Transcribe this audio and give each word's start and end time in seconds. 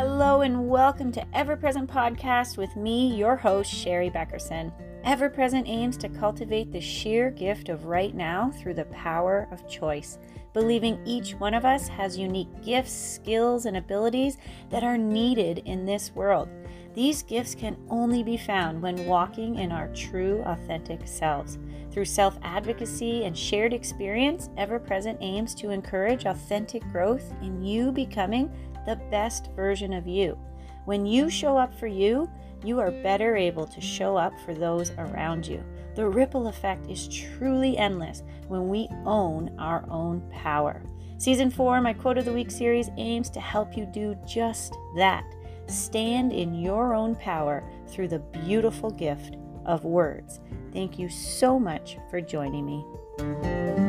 Hello, 0.00 0.42
and 0.42 0.68
welcome 0.68 1.10
to 1.10 1.26
Ever 1.36 1.56
Present 1.56 1.90
Podcast 1.90 2.56
with 2.56 2.76
me, 2.76 3.16
your 3.16 3.34
host, 3.34 3.68
Sherry 3.68 4.08
Beckerson. 4.08 4.70
Ever 5.02 5.28
Present 5.28 5.66
aims 5.66 5.96
to 5.96 6.08
cultivate 6.08 6.70
the 6.70 6.80
sheer 6.80 7.32
gift 7.32 7.68
of 7.68 7.86
right 7.86 8.14
now 8.14 8.52
through 8.52 8.74
the 8.74 8.84
power 8.84 9.48
of 9.50 9.68
choice, 9.68 10.20
believing 10.52 11.04
each 11.04 11.32
one 11.32 11.52
of 11.52 11.64
us 11.64 11.88
has 11.88 12.16
unique 12.16 12.62
gifts, 12.62 12.92
skills, 12.92 13.66
and 13.66 13.76
abilities 13.76 14.36
that 14.70 14.84
are 14.84 14.96
needed 14.96 15.62
in 15.64 15.84
this 15.84 16.14
world. 16.14 16.48
These 16.94 17.24
gifts 17.24 17.56
can 17.56 17.76
only 17.90 18.22
be 18.22 18.36
found 18.36 18.80
when 18.80 19.06
walking 19.06 19.56
in 19.56 19.72
our 19.72 19.88
true, 19.94 20.42
authentic 20.46 21.06
selves. 21.08 21.58
Through 21.90 22.04
self 22.04 22.38
advocacy 22.42 23.24
and 23.24 23.36
shared 23.36 23.72
experience, 23.72 24.48
Ever 24.56 24.78
Present 24.78 25.18
aims 25.20 25.54
to 25.56 25.70
encourage 25.70 26.24
authentic 26.24 26.82
growth 26.92 27.32
in 27.42 27.62
you 27.62 27.90
becoming 27.90 28.50
the 28.86 28.96
best 29.10 29.50
version 29.54 29.92
of 29.92 30.06
you. 30.06 30.38
When 30.84 31.04
you 31.04 31.28
show 31.28 31.56
up 31.56 31.74
for 31.78 31.86
you, 31.86 32.30
you 32.64 32.80
are 32.80 32.90
better 32.90 33.36
able 33.36 33.66
to 33.66 33.80
show 33.80 34.16
up 34.16 34.32
for 34.44 34.54
those 34.54 34.90
around 34.92 35.46
you. 35.46 35.62
The 35.94 36.08
ripple 36.08 36.48
effect 36.48 36.88
is 36.88 37.08
truly 37.08 37.76
endless 37.76 38.22
when 38.48 38.68
we 38.68 38.88
own 39.04 39.54
our 39.58 39.84
own 39.90 40.28
power. 40.32 40.82
Season 41.18 41.50
4, 41.50 41.80
my 41.80 41.92
Quote 41.92 42.18
of 42.18 42.24
the 42.24 42.32
Week 42.32 42.50
series, 42.50 42.90
aims 42.96 43.28
to 43.30 43.40
help 43.40 43.76
you 43.76 43.86
do 43.86 44.16
just 44.26 44.74
that. 44.96 45.24
Stand 45.66 46.32
in 46.32 46.54
your 46.54 46.94
own 46.94 47.14
power 47.16 47.68
through 47.88 48.08
the 48.08 48.20
beautiful 48.20 48.90
gift 48.90 49.36
of 49.66 49.84
words. 49.84 50.40
Thank 50.72 50.98
you 50.98 51.08
so 51.08 51.58
much 51.58 51.98
for 52.10 52.20
joining 52.20 52.64
me. 52.64 53.87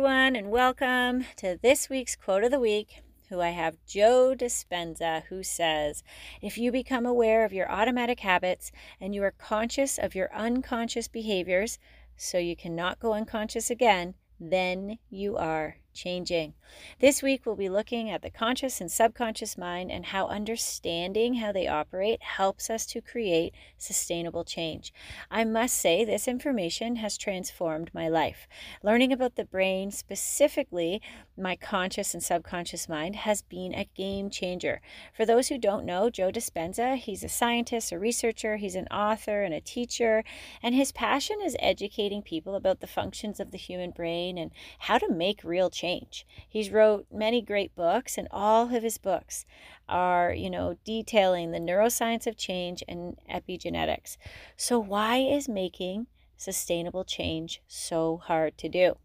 Everyone, 0.00 0.34
and 0.34 0.50
welcome 0.50 1.26
to 1.36 1.58
this 1.60 1.90
week's 1.90 2.16
Quote 2.16 2.42
of 2.42 2.50
the 2.50 2.58
Week. 2.58 3.02
Who 3.28 3.42
I 3.42 3.50
have 3.50 3.76
Joe 3.86 4.34
Dispenza, 4.34 5.24
who 5.24 5.42
says, 5.42 6.02
If 6.40 6.56
you 6.56 6.72
become 6.72 7.04
aware 7.04 7.44
of 7.44 7.52
your 7.52 7.70
automatic 7.70 8.20
habits 8.20 8.72
and 8.98 9.14
you 9.14 9.22
are 9.24 9.30
conscious 9.30 9.98
of 9.98 10.14
your 10.14 10.34
unconscious 10.34 11.06
behaviors, 11.06 11.78
so 12.16 12.38
you 12.38 12.56
cannot 12.56 12.98
go 12.98 13.12
unconscious 13.12 13.68
again, 13.68 14.14
then 14.40 14.96
you 15.10 15.36
are 15.36 15.76
changing. 15.92 16.54
This 17.00 17.22
week, 17.22 17.44
we'll 17.44 17.56
be 17.56 17.68
looking 17.68 18.10
at 18.10 18.22
the 18.22 18.30
conscious 18.30 18.80
and 18.80 18.90
subconscious 18.90 19.58
mind 19.58 19.90
and 19.90 20.06
how 20.06 20.28
understanding 20.28 21.34
how 21.34 21.52
they 21.52 21.66
operate 21.66 22.22
helps 22.22 22.70
us 22.70 22.86
to 22.86 23.00
create 23.00 23.54
sustainable 23.76 24.44
change. 24.44 24.92
I 25.30 25.44
must 25.44 25.76
say, 25.76 26.04
this 26.04 26.28
information 26.28 26.96
has 26.96 27.18
transformed 27.18 27.90
my 27.92 28.08
life. 28.08 28.46
Learning 28.82 29.12
about 29.12 29.36
the 29.36 29.44
brain, 29.44 29.90
specifically 29.90 31.02
my 31.36 31.56
conscious 31.56 32.14
and 32.14 32.22
subconscious 32.22 32.88
mind, 32.88 33.16
has 33.16 33.42
been 33.42 33.74
a 33.74 33.88
game 33.96 34.30
changer. 34.30 34.80
For 35.16 35.24
those 35.24 35.48
who 35.48 35.58
don't 35.58 35.84
know, 35.84 36.10
Joe 36.10 36.30
Dispenza, 36.30 36.96
he's 36.96 37.24
a 37.24 37.28
scientist, 37.28 37.92
a 37.92 37.98
researcher, 37.98 38.56
he's 38.58 38.74
an 38.74 38.86
author, 38.88 39.42
and 39.42 39.54
a 39.54 39.60
teacher, 39.60 40.22
and 40.62 40.74
his 40.74 40.92
passion 40.92 41.38
is 41.42 41.56
educating 41.58 42.22
people 42.22 42.54
about 42.54 42.80
the 42.80 42.86
functions 42.86 43.40
of 43.40 43.50
the 43.50 43.58
human 43.58 43.90
brain 43.90 44.38
and 44.38 44.50
how 44.80 44.98
to 44.98 45.10
make 45.10 45.42
real 45.42 45.70
change. 45.80 46.26
He's 46.48 46.70
wrote 46.70 47.06
many 47.10 47.40
great 47.40 47.74
books, 47.74 48.18
and 48.18 48.28
all 48.30 48.74
of 48.74 48.82
his 48.82 48.98
books 48.98 49.46
are, 49.88 50.32
you 50.32 50.50
know, 50.50 50.76
detailing 50.84 51.50
the 51.50 51.58
neuroscience 51.58 52.26
of 52.26 52.36
change 52.36 52.82
and 52.86 53.16
epigenetics. 53.30 54.16
So, 54.56 54.78
why 54.78 55.16
is 55.18 55.48
making 55.48 56.06
sustainable 56.36 57.04
change 57.04 57.62
so 57.66 58.18
hard 58.18 58.58
to 58.58 58.68
do? 58.68 58.96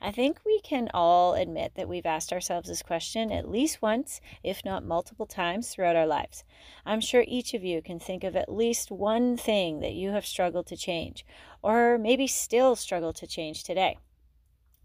I 0.00 0.10
think 0.10 0.40
we 0.44 0.60
can 0.60 0.90
all 0.92 1.34
admit 1.34 1.72
that 1.76 1.88
we've 1.88 2.06
asked 2.06 2.32
ourselves 2.32 2.68
this 2.68 2.82
question 2.82 3.30
at 3.30 3.48
least 3.48 3.82
once, 3.82 4.20
if 4.42 4.64
not 4.64 4.84
multiple 4.84 5.26
times, 5.26 5.68
throughout 5.68 5.96
our 5.96 6.06
lives. 6.06 6.44
I'm 6.84 7.00
sure 7.00 7.24
each 7.26 7.54
of 7.54 7.64
you 7.64 7.80
can 7.82 7.98
think 7.98 8.24
of 8.24 8.34
at 8.34 8.52
least 8.52 8.90
one 8.90 9.36
thing 9.36 9.80
that 9.80 9.92
you 9.92 10.10
have 10.10 10.26
struggled 10.26 10.66
to 10.68 10.76
change, 10.76 11.24
or 11.62 11.98
maybe 11.98 12.26
still 12.26 12.76
struggle 12.76 13.12
to 13.14 13.26
change 13.26 13.62
today. 13.62 13.98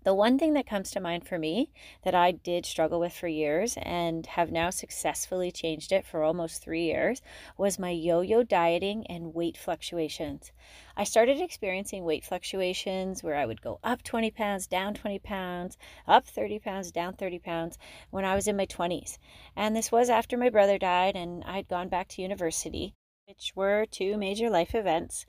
The 0.04 0.14
one 0.14 0.38
thing 0.38 0.52
that 0.56 0.68
comes 0.68 0.92
to 0.92 1.00
mind 1.00 1.26
for 1.26 1.40
me 1.40 1.72
that 2.04 2.14
I 2.14 2.32
did 2.32 2.66
struggle 2.66 3.00
with 3.00 3.14
for 3.14 3.30
years 3.30 3.78
and 3.82 4.26
have 4.26 4.52
now 4.52 4.70
successfully 4.70 5.50
changed 5.50 5.94
it 5.94 6.06
for 6.06 6.24
almost 6.24 6.62
three 6.62 6.84
years 6.84 7.22
was 7.58 7.80
my 7.80 7.92
yo 7.92 8.20
yo 8.20 8.44
dieting 8.44 9.08
and 9.08 9.34
weight 9.34 9.56
fluctuations. 9.56 10.52
I 10.98 11.06
started 11.06 11.40
experiencing 11.40 12.04
weight 12.04 12.26
fluctuations 12.26 13.24
where 13.24 13.36
I 13.38 13.46
would 13.46 13.62
go 13.62 13.80
up 13.82 14.04
20 14.04 14.30
pounds, 14.32 14.68
down 14.68 14.94
20 14.94 15.20
pounds, 15.20 15.78
up 16.06 16.28
30 16.28 16.60
pounds, 16.60 16.92
down 16.92 17.14
30 17.14 17.40
pounds 17.40 17.78
when 18.10 18.26
I 18.26 18.36
was 18.36 18.46
in 18.46 18.58
my 18.58 18.66
20s. 18.66 19.18
And 19.56 19.74
this 19.74 19.90
was 19.90 20.10
after 20.10 20.36
my 20.36 20.50
brother 20.50 20.78
died 20.78 21.16
and 21.16 21.46
I'd 21.46 21.70
gone 21.70 21.88
back 21.88 22.10
to 22.10 22.22
university, 22.22 22.94
which 23.26 23.54
were 23.56 23.86
two 23.86 24.18
major 24.18 24.50
life 24.50 24.76
events 24.76 25.26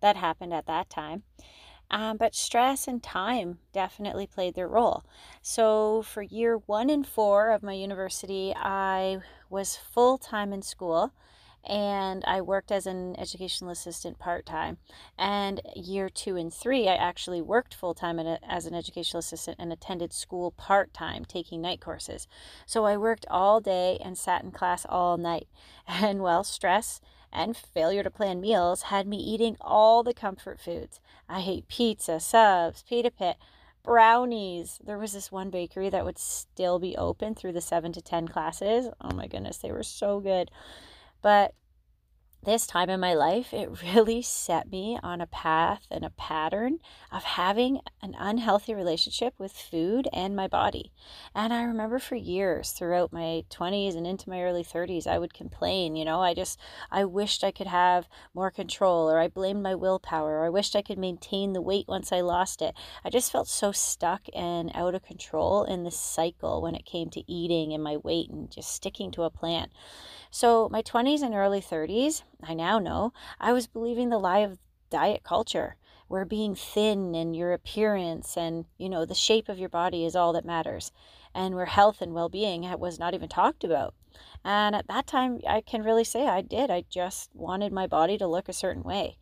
that 0.00 0.16
happened 0.16 0.54
at 0.54 0.66
that 0.66 0.88
time. 0.88 1.24
Um, 1.90 2.16
but 2.16 2.34
stress 2.34 2.88
and 2.88 3.02
time 3.02 3.58
definitely 3.72 4.26
played 4.26 4.54
their 4.54 4.68
role. 4.68 5.04
So, 5.42 6.02
for 6.02 6.22
year 6.22 6.56
one 6.66 6.90
and 6.90 7.06
four 7.06 7.50
of 7.50 7.62
my 7.62 7.74
university, 7.74 8.54
I 8.56 9.18
was 9.50 9.76
full 9.76 10.18
time 10.18 10.52
in 10.52 10.62
school 10.62 11.12
and 11.66 12.22
I 12.26 12.40
worked 12.40 12.70
as 12.70 12.86
an 12.86 13.18
educational 13.18 13.70
assistant 13.70 14.18
part 14.18 14.44
time. 14.44 14.78
And 15.18 15.60
year 15.74 16.08
two 16.08 16.36
and 16.36 16.52
three, 16.52 16.88
I 16.88 16.94
actually 16.94 17.40
worked 17.40 17.74
full 17.74 17.94
time 17.94 18.18
as 18.18 18.66
an 18.66 18.74
educational 18.74 19.20
assistant 19.20 19.56
and 19.58 19.72
attended 19.72 20.12
school 20.12 20.50
part 20.52 20.92
time, 20.92 21.24
taking 21.24 21.62
night 21.62 21.80
courses. 21.80 22.26
So 22.66 22.84
I 22.84 22.96
worked 22.96 23.26
all 23.30 23.60
day 23.60 23.98
and 24.04 24.18
sat 24.18 24.42
in 24.44 24.50
class 24.50 24.86
all 24.88 25.16
night. 25.16 25.48
And 25.86 26.22
well, 26.22 26.44
stress 26.44 27.00
and 27.34 27.56
failure 27.56 28.02
to 28.02 28.10
plan 28.10 28.40
meals 28.40 28.82
had 28.82 29.06
me 29.06 29.16
eating 29.16 29.56
all 29.60 30.02
the 30.02 30.14
comfort 30.14 30.60
foods. 30.60 31.00
I 31.28 31.40
hate 31.40 31.68
pizza, 31.68 32.20
subs, 32.20 32.84
pita 32.88 33.10
pit, 33.10 33.36
brownies. 33.82 34.78
There 34.84 34.98
was 34.98 35.12
this 35.12 35.32
one 35.32 35.50
bakery 35.50 35.90
that 35.90 36.04
would 36.04 36.18
still 36.18 36.78
be 36.78 36.96
open 36.96 37.34
through 37.34 37.52
the 37.52 37.60
7 37.60 37.92
to 37.92 38.00
10 38.00 38.28
classes. 38.28 38.88
Oh 39.00 39.14
my 39.14 39.26
goodness, 39.26 39.58
they 39.58 39.72
were 39.72 39.82
so 39.82 40.20
good. 40.20 40.50
But 41.20 41.54
this 42.44 42.66
time 42.66 42.90
in 42.90 43.00
my 43.00 43.14
life, 43.14 43.52
it 43.52 43.82
really 43.94 44.22
set 44.22 44.70
me 44.70 44.98
on 45.02 45.20
a 45.20 45.26
path 45.26 45.86
and 45.90 46.04
a 46.04 46.10
pattern 46.10 46.78
of 47.10 47.24
having 47.24 47.80
an 48.02 48.14
unhealthy 48.18 48.74
relationship 48.74 49.34
with 49.38 49.52
food 49.52 50.08
and 50.12 50.36
my 50.36 50.46
body. 50.48 50.92
And 51.34 51.52
I 51.52 51.62
remember 51.62 51.98
for 51.98 52.16
years 52.16 52.70
throughout 52.70 53.12
my 53.12 53.44
20s 53.50 53.96
and 53.96 54.06
into 54.06 54.28
my 54.30 54.42
early 54.42 54.64
30s, 54.64 55.06
I 55.06 55.18
would 55.18 55.34
complain, 55.34 55.96
you 55.96 56.04
know, 56.04 56.20
I 56.20 56.34
just, 56.34 56.58
I 56.90 57.04
wished 57.04 57.44
I 57.44 57.50
could 57.50 57.66
have 57.66 58.08
more 58.34 58.50
control, 58.50 59.10
or 59.10 59.18
I 59.18 59.28
blamed 59.28 59.62
my 59.62 59.74
willpower, 59.74 60.40
or 60.40 60.44
I 60.44 60.50
wished 60.50 60.76
I 60.76 60.82
could 60.82 60.98
maintain 60.98 61.52
the 61.52 61.62
weight 61.62 61.86
once 61.88 62.12
I 62.12 62.20
lost 62.20 62.62
it. 62.62 62.74
I 63.04 63.10
just 63.10 63.32
felt 63.32 63.48
so 63.48 63.72
stuck 63.72 64.22
and 64.34 64.70
out 64.74 64.94
of 64.94 65.02
control 65.02 65.64
in 65.64 65.84
this 65.84 65.98
cycle 65.98 66.62
when 66.62 66.74
it 66.74 66.84
came 66.84 67.10
to 67.10 67.30
eating 67.30 67.72
and 67.72 67.82
my 67.82 67.96
weight 67.96 68.30
and 68.30 68.50
just 68.50 68.72
sticking 68.72 69.10
to 69.12 69.22
a 69.22 69.30
plan. 69.30 69.68
So, 70.34 70.68
my 70.68 70.82
20s 70.82 71.22
and 71.22 71.32
early 71.32 71.60
30s, 71.60 72.24
I 72.42 72.54
now 72.54 72.80
know, 72.80 73.12
I 73.38 73.52
was 73.52 73.68
believing 73.68 74.08
the 74.08 74.18
lie 74.18 74.40
of 74.40 74.58
diet 74.90 75.22
culture 75.22 75.76
where 76.08 76.24
being 76.24 76.56
thin 76.56 77.14
and 77.14 77.36
your 77.36 77.52
appearance 77.52 78.36
and, 78.36 78.64
you 78.76 78.88
know, 78.88 79.04
the 79.04 79.14
shape 79.14 79.48
of 79.48 79.60
your 79.60 79.68
body 79.68 80.04
is 80.04 80.16
all 80.16 80.32
that 80.32 80.44
matters 80.44 80.90
and 81.36 81.54
where 81.54 81.66
health 81.66 82.02
and 82.02 82.14
well-being 82.14 82.62
was 82.80 82.98
not 82.98 83.14
even 83.14 83.28
talked 83.28 83.62
about. 83.62 83.94
And 84.44 84.74
at 84.74 84.88
that 84.88 85.06
time, 85.06 85.40
I 85.48 85.60
can 85.60 85.84
really 85.84 86.02
say 86.02 86.26
I 86.26 86.40
did. 86.40 86.68
I 86.68 86.84
just 86.90 87.30
wanted 87.32 87.72
my 87.72 87.86
body 87.86 88.18
to 88.18 88.26
look 88.26 88.48
a 88.48 88.52
certain 88.52 88.82
way. 88.82 89.16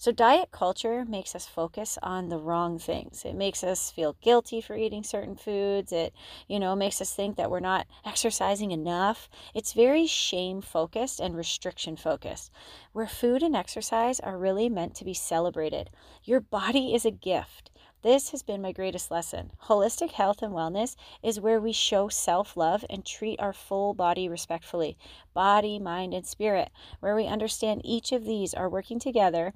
So, 0.00 0.12
diet 0.12 0.52
culture 0.52 1.04
makes 1.04 1.34
us 1.34 1.48
focus 1.48 1.98
on 2.04 2.28
the 2.28 2.38
wrong 2.38 2.78
things. 2.78 3.24
It 3.24 3.34
makes 3.34 3.64
us 3.64 3.90
feel 3.90 4.14
guilty 4.20 4.60
for 4.60 4.76
eating 4.76 5.02
certain 5.02 5.34
foods. 5.34 5.90
It, 5.90 6.14
you 6.46 6.60
know, 6.60 6.76
makes 6.76 7.00
us 7.00 7.12
think 7.12 7.36
that 7.36 7.50
we're 7.50 7.58
not 7.58 7.88
exercising 8.04 8.70
enough. 8.70 9.28
It's 9.56 9.72
very 9.72 10.06
shame 10.06 10.60
focused 10.60 11.18
and 11.18 11.36
restriction 11.36 11.96
focused, 11.96 12.52
where 12.92 13.08
food 13.08 13.42
and 13.42 13.56
exercise 13.56 14.20
are 14.20 14.38
really 14.38 14.68
meant 14.68 14.94
to 14.94 15.04
be 15.04 15.14
celebrated. 15.14 15.90
Your 16.22 16.38
body 16.38 16.94
is 16.94 17.04
a 17.04 17.10
gift. 17.10 17.72
This 18.02 18.30
has 18.30 18.44
been 18.44 18.62
my 18.62 18.70
greatest 18.70 19.10
lesson. 19.10 19.50
Holistic 19.64 20.12
health 20.12 20.42
and 20.42 20.52
wellness 20.54 20.94
is 21.24 21.40
where 21.40 21.60
we 21.60 21.72
show 21.72 22.08
self 22.08 22.56
love 22.56 22.84
and 22.88 23.04
treat 23.04 23.40
our 23.40 23.52
full 23.52 23.94
body 23.94 24.28
respectfully 24.28 24.96
body, 25.34 25.80
mind, 25.80 26.14
and 26.14 26.24
spirit, 26.24 26.70
where 27.00 27.16
we 27.16 27.26
understand 27.26 27.82
each 27.84 28.12
of 28.12 28.24
these 28.24 28.54
are 28.54 28.68
working 28.68 29.00
together 29.00 29.54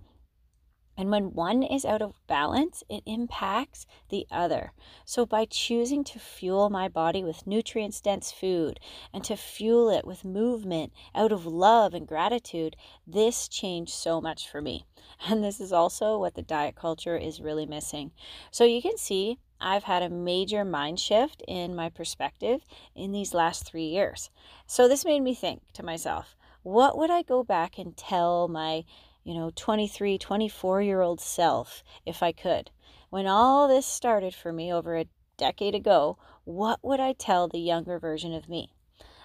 and 0.96 1.10
when 1.10 1.32
one 1.32 1.62
is 1.62 1.84
out 1.84 2.02
of 2.02 2.14
balance, 2.26 2.82
it 2.88 3.02
impacts 3.06 3.86
the 4.08 4.26
other. 4.30 4.72
So, 5.04 5.24
by 5.24 5.46
choosing 5.46 6.04
to 6.04 6.18
fuel 6.18 6.70
my 6.70 6.88
body 6.88 7.24
with 7.24 7.46
nutrients 7.46 8.00
dense 8.00 8.30
food 8.30 8.78
and 9.12 9.24
to 9.24 9.36
fuel 9.36 9.88
it 9.90 10.06
with 10.06 10.24
movement 10.24 10.92
out 11.14 11.32
of 11.32 11.46
love 11.46 11.94
and 11.94 12.06
gratitude, 12.06 12.76
this 13.06 13.48
changed 13.48 13.92
so 13.92 14.20
much 14.20 14.48
for 14.48 14.60
me. 14.60 14.86
And 15.28 15.42
this 15.44 15.60
is 15.60 15.72
also 15.72 16.18
what 16.18 16.34
the 16.34 16.42
diet 16.42 16.74
culture 16.74 17.16
is 17.16 17.40
really 17.40 17.66
missing. 17.66 18.12
So, 18.50 18.64
you 18.64 18.82
can 18.82 18.96
see 18.96 19.38
I've 19.62 19.84
had 19.84 20.02
a 20.02 20.10
major 20.10 20.64
mind 20.64 20.98
shift 20.98 21.42
in 21.46 21.76
my 21.76 21.88
perspective 21.88 22.64
in 22.96 23.12
these 23.12 23.32
last 23.32 23.64
three 23.64 23.84
years. 23.84 24.28
So 24.66 24.88
this 24.88 25.04
made 25.04 25.20
me 25.20 25.34
think 25.34 25.62
to 25.74 25.84
myself, 25.84 26.36
what 26.64 26.98
would 26.98 27.10
I 27.10 27.22
go 27.22 27.44
back 27.44 27.78
and 27.78 27.96
tell 27.96 28.48
my, 28.48 28.84
you 29.24 29.34
know, 29.34 29.50
23, 29.54 30.18
24 30.18 30.82
year 30.82 31.00
old 31.00 31.20
self 31.20 31.82
if 32.04 32.22
I 32.22 32.32
could? 32.32 32.70
When 33.10 33.26
all 33.26 33.68
this 33.68 33.86
started 33.86 34.34
for 34.34 34.52
me 34.52 34.72
over 34.72 34.96
a 34.96 35.08
decade 35.36 35.74
ago, 35.74 36.18
what 36.44 36.80
would 36.82 37.00
I 37.00 37.12
tell 37.12 37.48
the 37.48 37.60
younger 37.60 37.98
version 37.98 38.32
of 38.32 38.48
me? 38.48 38.72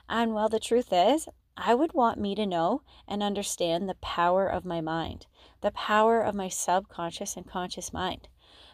And 0.09 0.33
well, 0.33 0.49
the 0.49 0.59
truth 0.59 0.89
is, 0.91 1.27
I 1.55 1.73
would 1.73 1.93
want 1.93 2.19
me 2.19 2.35
to 2.35 2.45
know 2.45 2.83
and 3.07 3.23
understand 3.23 3.89
the 3.89 3.95
power 3.95 4.47
of 4.47 4.63
my 4.63 4.79
mind, 4.79 5.25
the 5.61 5.71
power 5.71 6.21
of 6.21 6.35
my 6.35 6.49
subconscious 6.49 7.35
and 7.35 7.47
conscious 7.47 7.91
mind. 7.91 8.27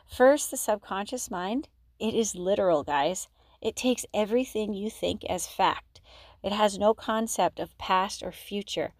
First, 0.05 0.51
the 0.51 0.57
subconscious 0.57 1.31
mind, 1.31 1.69
it 1.99 2.13
is 2.13 2.35
literal, 2.35 2.83
guys. 2.83 3.29
It 3.61 3.77
takes 3.77 4.05
everything 4.13 4.73
you 4.73 4.89
think 4.89 5.23
as 5.25 5.47
fact. 5.47 6.01
It 6.43 6.51
has 6.51 6.77
no 6.77 6.93
concept 6.93 7.59
of 7.59 7.77
past 7.77 8.21
or 8.21 8.33
future. 8.33 8.93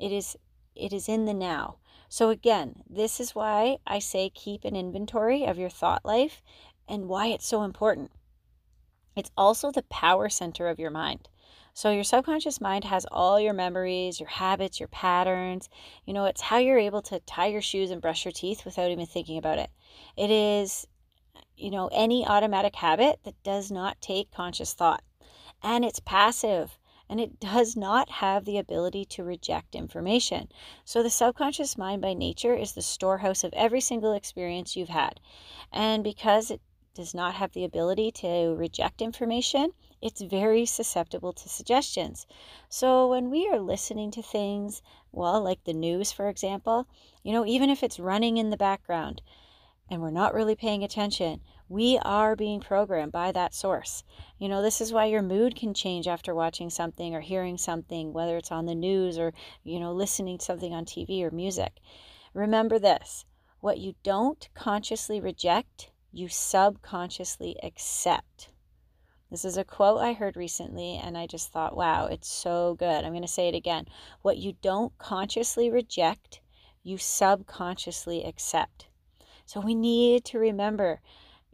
It 0.00 0.10
is 0.10 0.36
it 0.74 0.92
is 0.92 1.08
in 1.08 1.24
the 1.24 1.34
now. 1.34 1.76
So 2.08 2.28
again, 2.30 2.82
this 2.88 3.20
is 3.20 3.34
why 3.34 3.78
I 3.86 3.98
say 3.98 4.30
keep 4.30 4.64
an 4.64 4.76
inventory 4.76 5.44
of 5.44 5.58
your 5.58 5.70
thought 5.70 6.04
life 6.04 6.42
and 6.88 7.08
why 7.08 7.28
it's 7.28 7.46
so 7.46 7.62
important. 7.62 8.10
It's 9.16 9.30
also 9.36 9.70
the 9.70 9.82
power 9.84 10.28
center 10.28 10.68
of 10.68 10.78
your 10.78 10.90
mind. 10.90 11.28
So, 11.74 11.90
your 11.90 12.04
subconscious 12.04 12.60
mind 12.60 12.84
has 12.84 13.06
all 13.10 13.40
your 13.40 13.54
memories, 13.54 14.20
your 14.20 14.28
habits, 14.28 14.78
your 14.78 14.88
patterns. 14.88 15.70
You 16.04 16.12
know, 16.12 16.26
it's 16.26 16.42
how 16.42 16.58
you're 16.58 16.78
able 16.78 17.00
to 17.02 17.20
tie 17.20 17.46
your 17.46 17.62
shoes 17.62 17.90
and 17.90 18.02
brush 18.02 18.26
your 18.26 18.32
teeth 18.32 18.66
without 18.66 18.90
even 18.90 19.06
thinking 19.06 19.38
about 19.38 19.58
it. 19.58 19.70
It 20.14 20.30
is, 20.30 20.86
you 21.56 21.70
know, 21.70 21.88
any 21.90 22.26
automatic 22.26 22.76
habit 22.76 23.20
that 23.24 23.42
does 23.42 23.70
not 23.70 24.02
take 24.02 24.30
conscious 24.30 24.74
thought. 24.74 25.02
And 25.62 25.82
it's 25.82 26.00
passive 26.00 26.78
and 27.12 27.20
it 27.20 27.38
does 27.38 27.76
not 27.76 28.08
have 28.08 28.46
the 28.46 28.56
ability 28.56 29.04
to 29.04 29.22
reject 29.22 29.74
information. 29.74 30.48
So, 30.82 31.02
the 31.02 31.10
subconscious 31.10 31.76
mind 31.76 32.00
by 32.00 32.14
nature 32.14 32.54
is 32.54 32.72
the 32.72 32.80
storehouse 32.80 33.44
of 33.44 33.52
every 33.52 33.82
single 33.82 34.14
experience 34.14 34.76
you've 34.76 34.88
had. 34.88 35.20
And 35.70 36.02
because 36.02 36.50
it 36.50 36.62
does 36.94 37.12
not 37.12 37.34
have 37.34 37.52
the 37.52 37.66
ability 37.66 38.12
to 38.12 38.54
reject 38.56 39.02
information, 39.02 39.74
it's 40.00 40.22
very 40.22 40.64
susceptible 40.64 41.34
to 41.34 41.50
suggestions. 41.50 42.26
So 42.70 43.06
when 43.08 43.28
we 43.28 43.46
are 43.46 43.60
listening 43.60 44.10
to 44.12 44.22
things, 44.22 44.80
well, 45.12 45.42
like 45.42 45.64
the 45.64 45.74
news, 45.74 46.12
for 46.12 46.30
example, 46.30 46.86
you 47.22 47.32
know, 47.34 47.44
even 47.44 47.68
if 47.68 47.82
it's 47.82 48.00
running 48.00 48.38
in 48.38 48.48
the 48.48 48.56
background 48.56 49.20
and 49.90 50.00
we're 50.00 50.10
not 50.10 50.32
really 50.32 50.56
paying 50.56 50.82
attention, 50.82 51.42
we 51.72 51.98
are 52.02 52.36
being 52.36 52.60
programmed 52.60 53.12
by 53.12 53.32
that 53.32 53.54
source. 53.54 54.04
You 54.38 54.48
know, 54.48 54.60
this 54.60 54.82
is 54.82 54.92
why 54.92 55.06
your 55.06 55.22
mood 55.22 55.56
can 55.56 55.72
change 55.72 56.06
after 56.06 56.34
watching 56.34 56.68
something 56.68 57.14
or 57.14 57.20
hearing 57.20 57.56
something, 57.56 58.12
whether 58.12 58.36
it's 58.36 58.52
on 58.52 58.66
the 58.66 58.74
news 58.74 59.18
or, 59.18 59.32
you 59.64 59.80
know, 59.80 59.92
listening 59.92 60.36
to 60.36 60.44
something 60.44 60.74
on 60.74 60.84
TV 60.84 61.22
or 61.22 61.30
music. 61.30 61.78
Remember 62.34 62.78
this 62.78 63.24
what 63.60 63.78
you 63.78 63.94
don't 64.02 64.48
consciously 64.54 65.18
reject 65.18 65.90
you 66.12 66.28
subconsciously 66.28 67.56
accept. 67.62 68.50
This 69.30 69.46
is 69.46 69.56
a 69.56 69.64
quote 69.64 70.02
I 70.02 70.12
heard 70.12 70.36
recently, 70.36 71.00
and 71.02 71.16
I 71.16 71.26
just 71.26 71.50
thought, 71.50 71.74
wow, 71.74 72.04
it's 72.04 72.28
so 72.28 72.76
good. 72.78 73.02
I'm 73.02 73.12
going 73.12 73.22
to 73.22 73.28
say 73.28 73.48
it 73.48 73.54
again. 73.54 73.86
What 74.20 74.36
you 74.36 74.56
don't 74.60 74.96
consciously 74.98 75.70
reject, 75.70 76.42
you 76.82 76.98
subconsciously 76.98 78.24
accept. 78.24 78.88
So 79.46 79.58
we 79.58 79.74
need 79.74 80.26
to 80.26 80.38
remember 80.38 81.00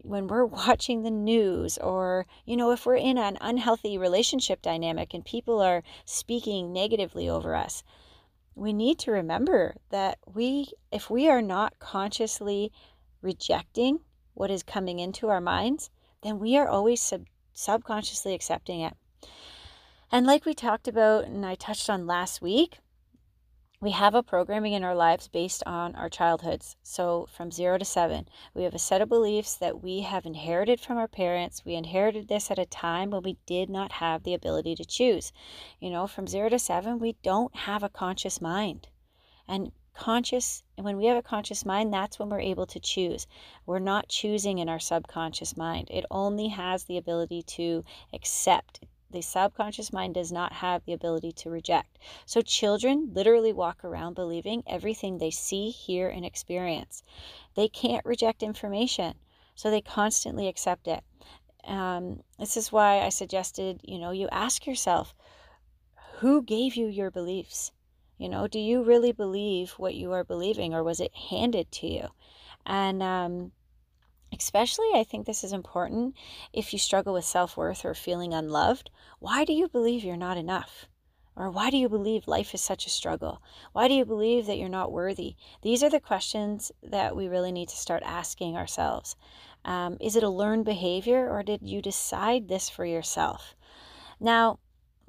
when 0.08 0.26
we're 0.26 0.44
watching 0.64 1.02
the 1.02 1.10
news, 1.10 1.78
or, 1.78 2.26
you 2.44 2.56
know, 2.56 2.70
if 2.70 2.86
we're 2.86 2.96
in 2.96 3.18
an 3.18 3.38
unhealthy 3.40 3.98
relationship 3.98 4.62
dynamic 4.62 5.14
and 5.14 5.24
people 5.24 5.60
are 5.60 5.82
speaking 6.04 6.72
negatively 6.72 7.28
over 7.28 7.54
us, 7.54 7.82
we 8.54 8.72
need 8.72 8.98
to 8.98 9.12
remember 9.12 9.76
that 9.90 10.18
we, 10.34 10.68
if 10.90 11.08
we 11.10 11.28
are 11.28 11.42
not 11.42 11.78
consciously 11.78 12.72
rejecting 13.22 14.00
what 14.34 14.50
is 14.50 14.62
coming 14.62 14.98
into 14.98 15.28
our 15.28 15.40
minds, 15.40 15.90
then 16.22 16.38
we 16.38 16.56
are 16.56 16.68
always 16.68 17.00
sub- 17.00 17.26
subconsciously 17.52 18.34
accepting 18.34 18.80
it. 18.80 18.96
And 20.10 20.26
like 20.26 20.44
we 20.44 20.54
talked 20.54 20.88
about 20.88 21.24
and 21.24 21.44
I 21.44 21.54
touched 21.54 21.90
on 21.90 22.06
last 22.06 22.40
week, 22.40 22.78
we 23.80 23.92
have 23.92 24.12
a 24.12 24.24
programming 24.24 24.72
in 24.72 24.82
our 24.82 24.94
lives 24.94 25.28
based 25.28 25.62
on 25.64 25.94
our 25.94 26.08
childhoods. 26.08 26.74
So, 26.82 27.28
from 27.30 27.52
zero 27.52 27.78
to 27.78 27.84
seven, 27.84 28.28
we 28.52 28.64
have 28.64 28.74
a 28.74 28.78
set 28.78 29.00
of 29.00 29.08
beliefs 29.08 29.54
that 29.54 29.80
we 29.80 30.00
have 30.00 30.26
inherited 30.26 30.80
from 30.80 30.98
our 30.98 31.06
parents. 31.06 31.64
We 31.64 31.74
inherited 31.74 32.26
this 32.26 32.50
at 32.50 32.58
a 32.58 32.66
time 32.66 33.10
when 33.10 33.22
we 33.22 33.36
did 33.46 33.70
not 33.70 33.92
have 33.92 34.24
the 34.24 34.34
ability 34.34 34.74
to 34.76 34.84
choose. 34.84 35.32
You 35.78 35.90
know, 35.90 36.08
from 36.08 36.26
zero 36.26 36.48
to 36.48 36.58
seven, 36.58 36.98
we 36.98 37.16
don't 37.22 37.54
have 37.54 37.84
a 37.84 37.88
conscious 37.88 38.40
mind. 38.40 38.88
And 39.46 39.70
conscious 39.94 40.64
and 40.76 40.84
when 40.84 40.96
we 40.96 41.06
have 41.06 41.16
a 41.16 41.22
conscious 41.22 41.64
mind 41.64 41.92
that's 41.92 42.20
when 42.20 42.28
we're 42.28 42.38
able 42.38 42.66
to 42.66 42.78
choose 42.78 43.26
we're 43.66 43.80
not 43.80 44.08
choosing 44.08 44.58
in 44.58 44.68
our 44.68 44.78
subconscious 44.78 45.56
mind 45.56 45.88
it 45.90 46.04
only 46.08 46.46
has 46.46 46.84
the 46.84 46.96
ability 46.96 47.42
to 47.42 47.84
accept 48.12 48.84
the 49.10 49.22
subconscious 49.22 49.92
mind 49.92 50.14
does 50.14 50.30
not 50.30 50.52
have 50.52 50.84
the 50.84 50.92
ability 50.92 51.32
to 51.32 51.50
reject. 51.50 51.98
So 52.26 52.40
children 52.40 53.10
literally 53.12 53.52
walk 53.52 53.84
around 53.84 54.14
believing 54.14 54.62
everything 54.66 55.18
they 55.18 55.30
see 55.30 55.70
hear 55.70 56.08
and 56.08 56.24
experience. 56.24 57.02
They 57.54 57.68
can't 57.68 58.04
reject 58.04 58.42
information 58.42 59.14
so 59.54 59.70
they 59.70 59.80
constantly 59.80 60.46
accept 60.46 60.86
it. 60.86 61.02
Um, 61.64 62.22
this 62.38 62.56
is 62.56 62.72
why 62.72 63.00
i 63.00 63.10
suggested 63.10 63.80
you 63.82 63.98
know 63.98 64.10
you 64.10 64.28
ask 64.30 64.66
yourself 64.66 65.14
who 66.18 66.42
gave 66.42 66.74
you 66.74 66.88
your 66.88 67.10
beliefs? 67.10 67.70
You 68.16 68.28
know, 68.28 68.48
do 68.48 68.58
you 68.58 68.82
really 68.82 69.12
believe 69.12 69.72
what 69.72 69.94
you 69.94 70.10
are 70.12 70.24
believing 70.24 70.74
or 70.74 70.82
was 70.82 70.98
it 70.98 71.14
handed 71.14 71.70
to 71.72 71.86
you? 71.86 72.08
And 72.66 73.02
um, 73.02 73.52
especially, 74.32 74.90
I 74.94 75.04
think 75.04 75.26
this 75.26 75.44
is 75.44 75.52
important 75.52 76.14
if 76.52 76.72
you 76.72 76.78
struggle 76.78 77.14
with 77.14 77.24
self 77.24 77.56
worth 77.56 77.84
or 77.84 77.94
feeling 77.94 78.34
unloved. 78.34 78.90
Why 79.18 79.44
do 79.44 79.52
you 79.52 79.68
believe 79.68 80.04
you're 80.04 80.16
not 80.16 80.36
enough? 80.36 80.86
Or 81.38 81.50
why 81.50 81.70
do 81.70 81.76
you 81.76 81.88
believe 81.88 82.26
life 82.26 82.52
is 82.52 82.60
such 82.60 82.84
a 82.84 82.90
struggle? 82.90 83.40
Why 83.72 83.86
do 83.86 83.94
you 83.94 84.04
believe 84.04 84.46
that 84.46 84.58
you're 84.58 84.68
not 84.68 84.90
worthy? 84.90 85.36
These 85.62 85.84
are 85.84 85.90
the 85.90 86.00
questions 86.00 86.72
that 86.82 87.14
we 87.14 87.28
really 87.28 87.52
need 87.52 87.68
to 87.68 87.76
start 87.76 88.02
asking 88.04 88.56
ourselves. 88.56 89.14
Um, 89.64 89.98
is 90.00 90.16
it 90.16 90.24
a 90.24 90.28
learned 90.28 90.64
behavior 90.64 91.30
or 91.30 91.44
did 91.44 91.62
you 91.62 91.80
decide 91.80 92.48
this 92.48 92.68
for 92.68 92.84
yourself? 92.84 93.54
Now, 94.18 94.58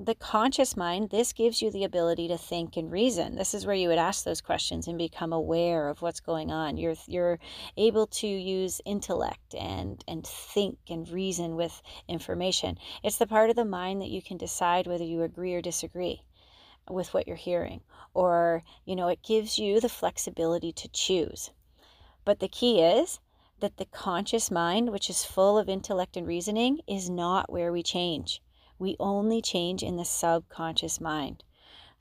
the 0.01 0.15
conscious 0.15 0.77
mind, 0.77 1.09
this 1.09 1.33
gives 1.33 1.61
you 1.61 1.69
the 1.69 1.83
ability 1.83 2.29
to 2.29 2.37
think 2.37 2.77
and 2.77 2.89
reason. 2.89 3.35
This 3.35 3.53
is 3.53 3.65
where 3.65 3.75
you 3.75 3.89
would 3.89 3.97
ask 3.97 4.23
those 4.23 4.39
questions 4.39 4.87
and 4.87 4.97
become 4.97 5.33
aware 5.33 5.89
of 5.89 6.01
what's 6.01 6.21
going 6.21 6.51
on. 6.51 6.77
You're 6.77 6.95
you're 7.05 7.37
able 7.75 8.07
to 8.07 8.27
use 8.27 8.79
intellect 8.85 9.53
and 9.53 10.01
and 10.07 10.25
think 10.25 10.77
and 10.89 11.07
reason 11.09 11.57
with 11.57 11.81
information. 12.07 12.77
It's 13.03 13.17
the 13.17 13.27
part 13.27 13.49
of 13.49 13.57
the 13.57 13.65
mind 13.65 14.01
that 14.01 14.09
you 14.09 14.21
can 14.21 14.37
decide 14.37 14.87
whether 14.87 15.03
you 15.03 15.21
agree 15.21 15.53
or 15.53 15.61
disagree 15.61 16.23
with 16.89 17.13
what 17.13 17.27
you're 17.27 17.35
hearing 17.35 17.81
or, 18.13 18.63
you 18.85 18.95
know, 18.95 19.09
it 19.09 19.21
gives 19.21 19.59
you 19.59 19.81
the 19.81 19.89
flexibility 19.89 20.71
to 20.71 20.87
choose. 20.87 21.51
But 22.23 22.39
the 22.39 22.47
key 22.47 22.81
is 22.81 23.19
that 23.59 23.75
the 23.75 23.85
conscious 23.85 24.49
mind, 24.49 24.91
which 24.91 25.09
is 25.09 25.25
full 25.25 25.57
of 25.57 25.67
intellect 25.67 26.15
and 26.15 26.25
reasoning, 26.25 26.79
is 26.87 27.09
not 27.09 27.51
where 27.51 27.73
we 27.73 27.83
change 27.83 28.41
we 28.79 28.95
only 28.99 29.41
change 29.41 29.83
in 29.83 29.97
the 29.97 30.05
subconscious 30.05 30.99
mind. 30.99 31.43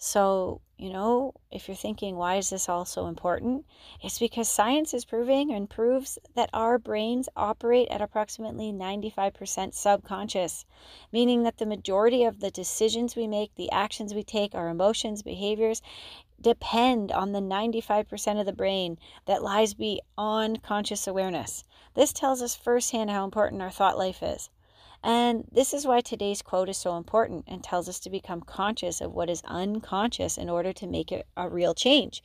So, 0.00 0.60
you 0.76 0.92
know, 0.92 1.34
if 1.50 1.66
you're 1.66 1.76
thinking, 1.76 2.14
why 2.14 2.36
is 2.36 2.50
this 2.50 2.68
all 2.68 2.84
so 2.84 3.08
important? 3.08 3.66
It's 4.00 4.20
because 4.20 4.48
science 4.48 4.94
is 4.94 5.04
proving 5.04 5.52
and 5.52 5.68
proves 5.68 6.20
that 6.36 6.50
our 6.52 6.78
brains 6.78 7.28
operate 7.34 7.88
at 7.88 8.00
approximately 8.00 8.72
95% 8.72 9.74
subconscious, 9.74 10.64
meaning 11.10 11.42
that 11.42 11.58
the 11.58 11.66
majority 11.66 12.22
of 12.22 12.38
the 12.38 12.52
decisions 12.52 13.16
we 13.16 13.26
make, 13.26 13.56
the 13.56 13.72
actions 13.72 14.14
we 14.14 14.22
take, 14.22 14.54
our 14.54 14.68
emotions, 14.68 15.24
behaviors, 15.24 15.82
depend 16.40 17.10
on 17.10 17.32
the 17.32 17.40
95% 17.40 18.38
of 18.38 18.46
the 18.46 18.52
brain 18.52 18.98
that 19.26 19.42
lies 19.42 19.74
beyond 19.74 20.62
conscious 20.62 21.08
awareness. 21.08 21.64
This 21.94 22.12
tells 22.12 22.40
us 22.40 22.54
firsthand 22.54 23.10
how 23.10 23.24
important 23.24 23.62
our 23.62 23.70
thought 23.70 23.98
life 23.98 24.22
is. 24.22 24.48
And 25.02 25.44
this 25.52 25.72
is 25.72 25.86
why 25.86 26.00
today's 26.00 26.42
quote 26.42 26.68
is 26.68 26.76
so 26.76 26.96
important 26.96 27.44
and 27.46 27.62
tells 27.62 27.88
us 27.88 28.00
to 28.00 28.10
become 28.10 28.40
conscious 28.40 29.00
of 29.00 29.12
what 29.12 29.30
is 29.30 29.42
unconscious 29.44 30.36
in 30.36 30.50
order 30.50 30.72
to 30.72 30.86
make 30.86 31.12
it 31.12 31.26
a 31.36 31.48
real 31.48 31.74
change. 31.74 32.22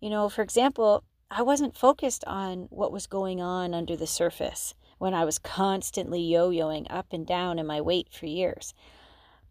You 0.00 0.10
know, 0.10 0.28
for 0.28 0.42
example, 0.42 1.04
I 1.30 1.42
wasn't 1.42 1.76
focused 1.76 2.24
on 2.26 2.68
what 2.70 2.90
was 2.90 3.06
going 3.06 3.40
on 3.40 3.74
under 3.74 3.96
the 3.96 4.06
surface 4.06 4.74
when 4.98 5.14
I 5.14 5.24
was 5.24 5.38
constantly 5.38 6.20
yo 6.20 6.50
yoing 6.50 6.86
up 6.90 7.12
and 7.12 7.26
down 7.26 7.58
in 7.58 7.66
my 7.66 7.80
weight 7.80 8.08
for 8.10 8.26
years. 8.26 8.74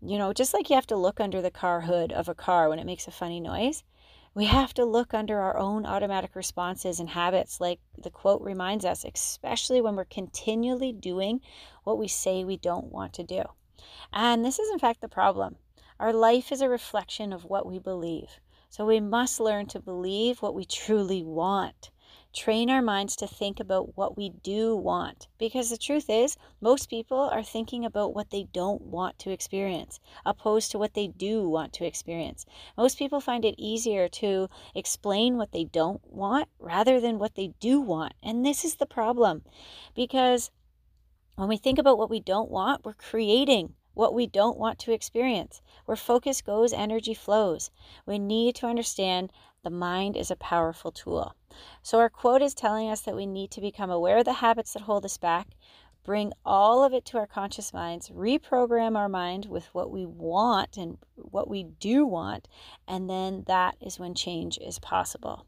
You 0.01 0.17
know, 0.17 0.33
just 0.33 0.53
like 0.53 0.69
you 0.69 0.75
have 0.75 0.87
to 0.87 0.95
look 0.95 1.19
under 1.19 1.41
the 1.41 1.51
car 1.51 1.81
hood 1.81 2.11
of 2.11 2.27
a 2.27 2.35
car 2.35 2.69
when 2.69 2.79
it 2.79 2.85
makes 2.85 3.07
a 3.07 3.11
funny 3.11 3.39
noise, 3.39 3.83
We 4.35 4.45
have 4.45 4.73
to 4.75 4.85
look 4.85 5.13
under 5.13 5.39
our 5.39 5.57
own 5.57 5.85
automatic 5.85 6.35
responses 6.35 6.99
and 6.99 7.09
habits, 7.09 7.59
like 7.59 7.79
the 7.97 8.11
quote 8.11 8.41
reminds 8.41 8.85
us, 8.85 9.03
especially 9.03 9.81
when 9.81 9.95
we're 9.95 10.05
continually 10.05 10.91
doing 10.91 11.41
what 11.83 11.97
we 11.97 12.07
say 12.07 12.43
we 12.43 12.57
don't 12.57 12.91
want 12.91 13.13
to 13.13 13.23
do. 13.23 13.43
And 14.13 14.45
this 14.45 14.59
is, 14.59 14.71
in 14.71 14.79
fact, 14.79 15.01
the 15.01 15.09
problem. 15.09 15.55
Our 15.99 16.13
life 16.13 16.51
is 16.51 16.61
a 16.61 16.69
reflection 16.69 17.33
of 17.33 17.45
what 17.45 17.65
we 17.65 17.79
believe. 17.79 18.39
So 18.69 18.85
we 18.85 18.99
must 18.99 19.39
learn 19.39 19.65
to 19.67 19.79
believe 19.79 20.41
what 20.41 20.53
we 20.53 20.63
truly 20.63 21.23
want 21.23 21.89
train 22.33 22.69
our 22.69 22.81
minds 22.81 23.15
to 23.15 23.27
think 23.27 23.59
about 23.59 23.97
what 23.97 24.15
we 24.15 24.29
do 24.29 24.75
want. 24.75 25.27
Because 25.37 25.69
the 25.69 25.77
truth 25.77 26.09
is, 26.09 26.37
most 26.61 26.89
people 26.89 27.17
are 27.17 27.43
thinking 27.43 27.83
about 27.83 28.13
what 28.13 28.29
they 28.29 28.47
don't 28.53 28.81
want 28.81 29.17
to 29.19 29.31
experience, 29.31 29.99
opposed 30.25 30.71
to 30.71 30.77
what 30.77 30.93
they 30.93 31.07
do 31.07 31.47
want 31.47 31.73
to 31.73 31.85
experience. 31.85 32.45
Most 32.77 32.97
people 32.97 33.19
find 33.19 33.43
it 33.45 33.55
easier 33.57 34.07
to 34.09 34.47
explain 34.75 35.37
what 35.37 35.51
they 35.51 35.63
don't 35.63 36.01
want 36.05 36.47
rather 36.59 36.99
than 36.99 37.19
what 37.19 37.35
they 37.35 37.53
do 37.59 37.81
want. 37.81 38.13
And 38.21 38.45
this 38.45 38.63
is 38.63 38.75
the 38.75 38.85
problem. 38.85 39.43
Because 39.95 40.51
when 41.35 41.49
we 41.49 41.57
think 41.57 41.79
about 41.79 41.97
what 41.97 42.09
we 42.09 42.19
don't 42.19 42.51
want, 42.51 42.85
we're 42.85 42.93
creating 42.93 43.73
what 43.93 44.13
we 44.13 44.27
don't 44.27 44.57
want 44.57 44.79
to 44.79 44.93
experience. 44.93 45.61
Where 45.85 45.97
focus 45.97 46.41
goes, 46.41 46.71
energy 46.71 47.13
flows. 47.13 47.71
We 48.05 48.19
need 48.19 48.55
to 48.55 48.67
understand 48.67 49.31
the 49.63 49.69
mind 49.69 50.15
is 50.15 50.31
a 50.31 50.35
powerful 50.35 50.91
tool. 50.91 51.35
So, 51.81 51.99
our 51.99 52.09
quote 52.09 52.41
is 52.41 52.53
telling 52.53 52.89
us 52.89 53.01
that 53.01 53.15
we 53.15 53.25
need 53.25 53.51
to 53.51 53.61
become 53.61 53.89
aware 53.89 54.19
of 54.19 54.25
the 54.25 54.33
habits 54.33 54.73
that 54.73 54.83
hold 54.83 55.05
us 55.05 55.17
back, 55.17 55.49
bring 56.03 56.31
all 56.45 56.83
of 56.83 56.93
it 56.93 57.05
to 57.05 57.17
our 57.17 57.27
conscious 57.27 57.73
minds, 57.73 58.09
reprogram 58.09 58.97
our 58.97 59.09
mind 59.09 59.45
with 59.45 59.65
what 59.73 59.91
we 59.91 60.05
want 60.05 60.77
and 60.77 60.97
what 61.15 61.47
we 61.47 61.63
do 61.63 62.05
want, 62.05 62.47
and 62.87 63.09
then 63.09 63.43
that 63.47 63.75
is 63.81 63.99
when 63.99 64.15
change 64.15 64.57
is 64.59 64.79
possible. 64.79 65.45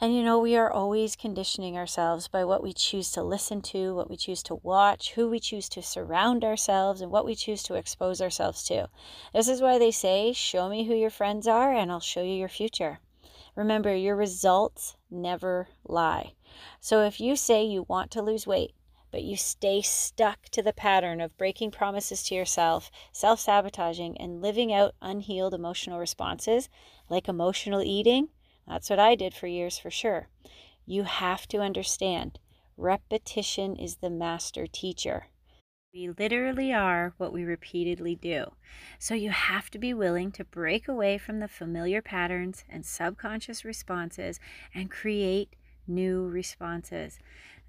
And 0.00 0.14
you 0.14 0.22
know, 0.22 0.38
we 0.38 0.56
are 0.56 0.70
always 0.70 1.14
conditioning 1.14 1.76
ourselves 1.76 2.26
by 2.26 2.44
what 2.44 2.62
we 2.62 2.72
choose 2.72 3.12
to 3.12 3.22
listen 3.22 3.62
to, 3.62 3.94
what 3.94 4.10
we 4.10 4.16
choose 4.16 4.42
to 4.44 4.56
watch, 4.56 5.12
who 5.12 5.28
we 5.28 5.38
choose 5.38 5.68
to 5.68 5.82
surround 5.82 6.44
ourselves, 6.44 7.00
and 7.00 7.12
what 7.12 7.24
we 7.24 7.34
choose 7.34 7.62
to 7.64 7.74
expose 7.74 8.20
ourselves 8.20 8.64
to. 8.64 8.88
This 9.32 9.48
is 9.48 9.62
why 9.62 9.78
they 9.78 9.92
say, 9.92 10.32
Show 10.32 10.68
me 10.68 10.84
who 10.84 10.94
your 10.94 11.10
friends 11.10 11.46
are, 11.46 11.72
and 11.72 11.92
I'll 11.92 12.00
show 12.00 12.22
you 12.22 12.34
your 12.34 12.48
future. 12.48 12.98
Remember, 13.54 13.94
your 13.94 14.16
results 14.16 14.96
never 15.10 15.68
lie. 15.84 16.32
So 16.80 17.02
if 17.02 17.20
you 17.20 17.36
say 17.36 17.64
you 17.64 17.84
want 17.88 18.10
to 18.12 18.22
lose 18.22 18.46
weight, 18.46 18.74
but 19.10 19.22
you 19.22 19.36
stay 19.36 19.82
stuck 19.82 20.48
to 20.48 20.62
the 20.62 20.72
pattern 20.72 21.20
of 21.20 21.36
breaking 21.36 21.70
promises 21.70 22.22
to 22.24 22.34
yourself, 22.34 22.90
self 23.12 23.38
sabotaging, 23.40 24.18
and 24.18 24.40
living 24.40 24.72
out 24.72 24.94
unhealed 25.02 25.54
emotional 25.54 25.98
responses 25.98 26.68
like 27.08 27.28
emotional 27.28 27.82
eating, 27.82 28.30
that's 28.66 28.90
what 28.90 28.98
I 28.98 29.14
did 29.14 29.34
for 29.34 29.46
years 29.46 29.78
for 29.78 29.90
sure. 29.90 30.28
You 30.86 31.04
have 31.04 31.46
to 31.48 31.58
understand 31.58 32.38
repetition 32.76 33.76
is 33.76 33.96
the 33.96 34.10
master 34.10 34.66
teacher. 34.66 35.26
We 35.94 36.08
literally 36.08 36.72
are 36.72 37.12
what 37.18 37.34
we 37.34 37.44
repeatedly 37.44 38.14
do. 38.14 38.52
So 38.98 39.14
you 39.14 39.30
have 39.30 39.70
to 39.72 39.78
be 39.78 39.92
willing 39.92 40.32
to 40.32 40.44
break 40.44 40.88
away 40.88 41.18
from 41.18 41.38
the 41.38 41.48
familiar 41.48 42.00
patterns 42.00 42.64
and 42.68 42.86
subconscious 42.86 43.62
responses 43.62 44.40
and 44.74 44.90
create 44.90 45.54
new 45.86 46.26
responses. 46.26 47.18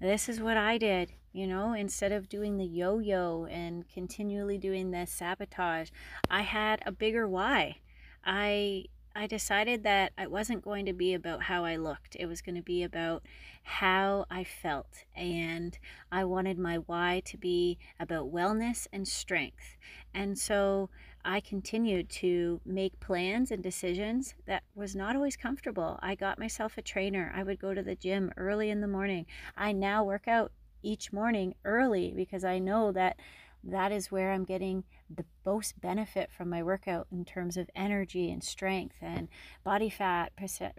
This 0.00 0.28
is 0.28 0.40
what 0.40 0.56
I 0.56 0.78
did, 0.78 1.12
you 1.32 1.46
know, 1.46 1.74
instead 1.74 2.12
of 2.12 2.28
doing 2.28 2.56
the 2.56 2.64
yo 2.64 2.98
yo 2.98 3.46
and 3.50 3.86
continually 3.88 4.56
doing 4.56 4.90
the 4.90 5.06
sabotage, 5.06 5.90
I 6.30 6.42
had 6.42 6.80
a 6.86 6.92
bigger 6.92 7.28
why. 7.28 7.76
I 8.24 8.86
I 9.16 9.26
decided 9.26 9.84
that 9.84 10.12
it 10.18 10.30
wasn't 10.30 10.62
going 10.62 10.86
to 10.86 10.92
be 10.92 11.14
about 11.14 11.44
how 11.44 11.64
I 11.64 11.76
looked. 11.76 12.16
It 12.18 12.26
was 12.26 12.42
going 12.42 12.56
to 12.56 12.62
be 12.62 12.82
about 12.82 13.22
how 13.62 14.26
I 14.30 14.42
felt. 14.42 15.04
And 15.14 15.78
I 16.10 16.24
wanted 16.24 16.58
my 16.58 16.78
why 16.78 17.22
to 17.26 17.36
be 17.36 17.78
about 18.00 18.32
wellness 18.32 18.88
and 18.92 19.06
strength. 19.06 19.76
And 20.12 20.36
so 20.36 20.90
I 21.24 21.40
continued 21.40 22.10
to 22.10 22.60
make 22.66 22.98
plans 23.00 23.50
and 23.50 23.62
decisions 23.62 24.34
that 24.46 24.64
was 24.74 24.96
not 24.96 25.14
always 25.14 25.36
comfortable. 25.36 25.98
I 26.02 26.16
got 26.16 26.38
myself 26.38 26.76
a 26.76 26.82
trainer. 26.82 27.32
I 27.34 27.44
would 27.44 27.60
go 27.60 27.72
to 27.72 27.82
the 27.82 27.94
gym 27.94 28.32
early 28.36 28.68
in 28.68 28.80
the 28.80 28.88
morning. 28.88 29.26
I 29.56 29.72
now 29.72 30.02
work 30.02 30.26
out 30.26 30.50
each 30.82 31.12
morning 31.12 31.54
early 31.64 32.12
because 32.14 32.44
I 32.44 32.58
know 32.58 32.92
that 32.92 33.18
that 33.66 33.92
is 33.92 34.12
where 34.12 34.32
I'm 34.32 34.44
getting 34.44 34.84
the 35.08 35.24
most 35.44 35.80
benefit 35.80 36.30
from 36.30 36.50
my 36.50 36.62
workout 36.62 37.06
in 37.10 37.24
terms 37.24 37.56
of 37.56 37.70
energy 37.74 38.30
and 38.30 38.42
strength 38.42 38.96
and 39.00 39.28
body 39.62 39.88
fat, 39.88 40.32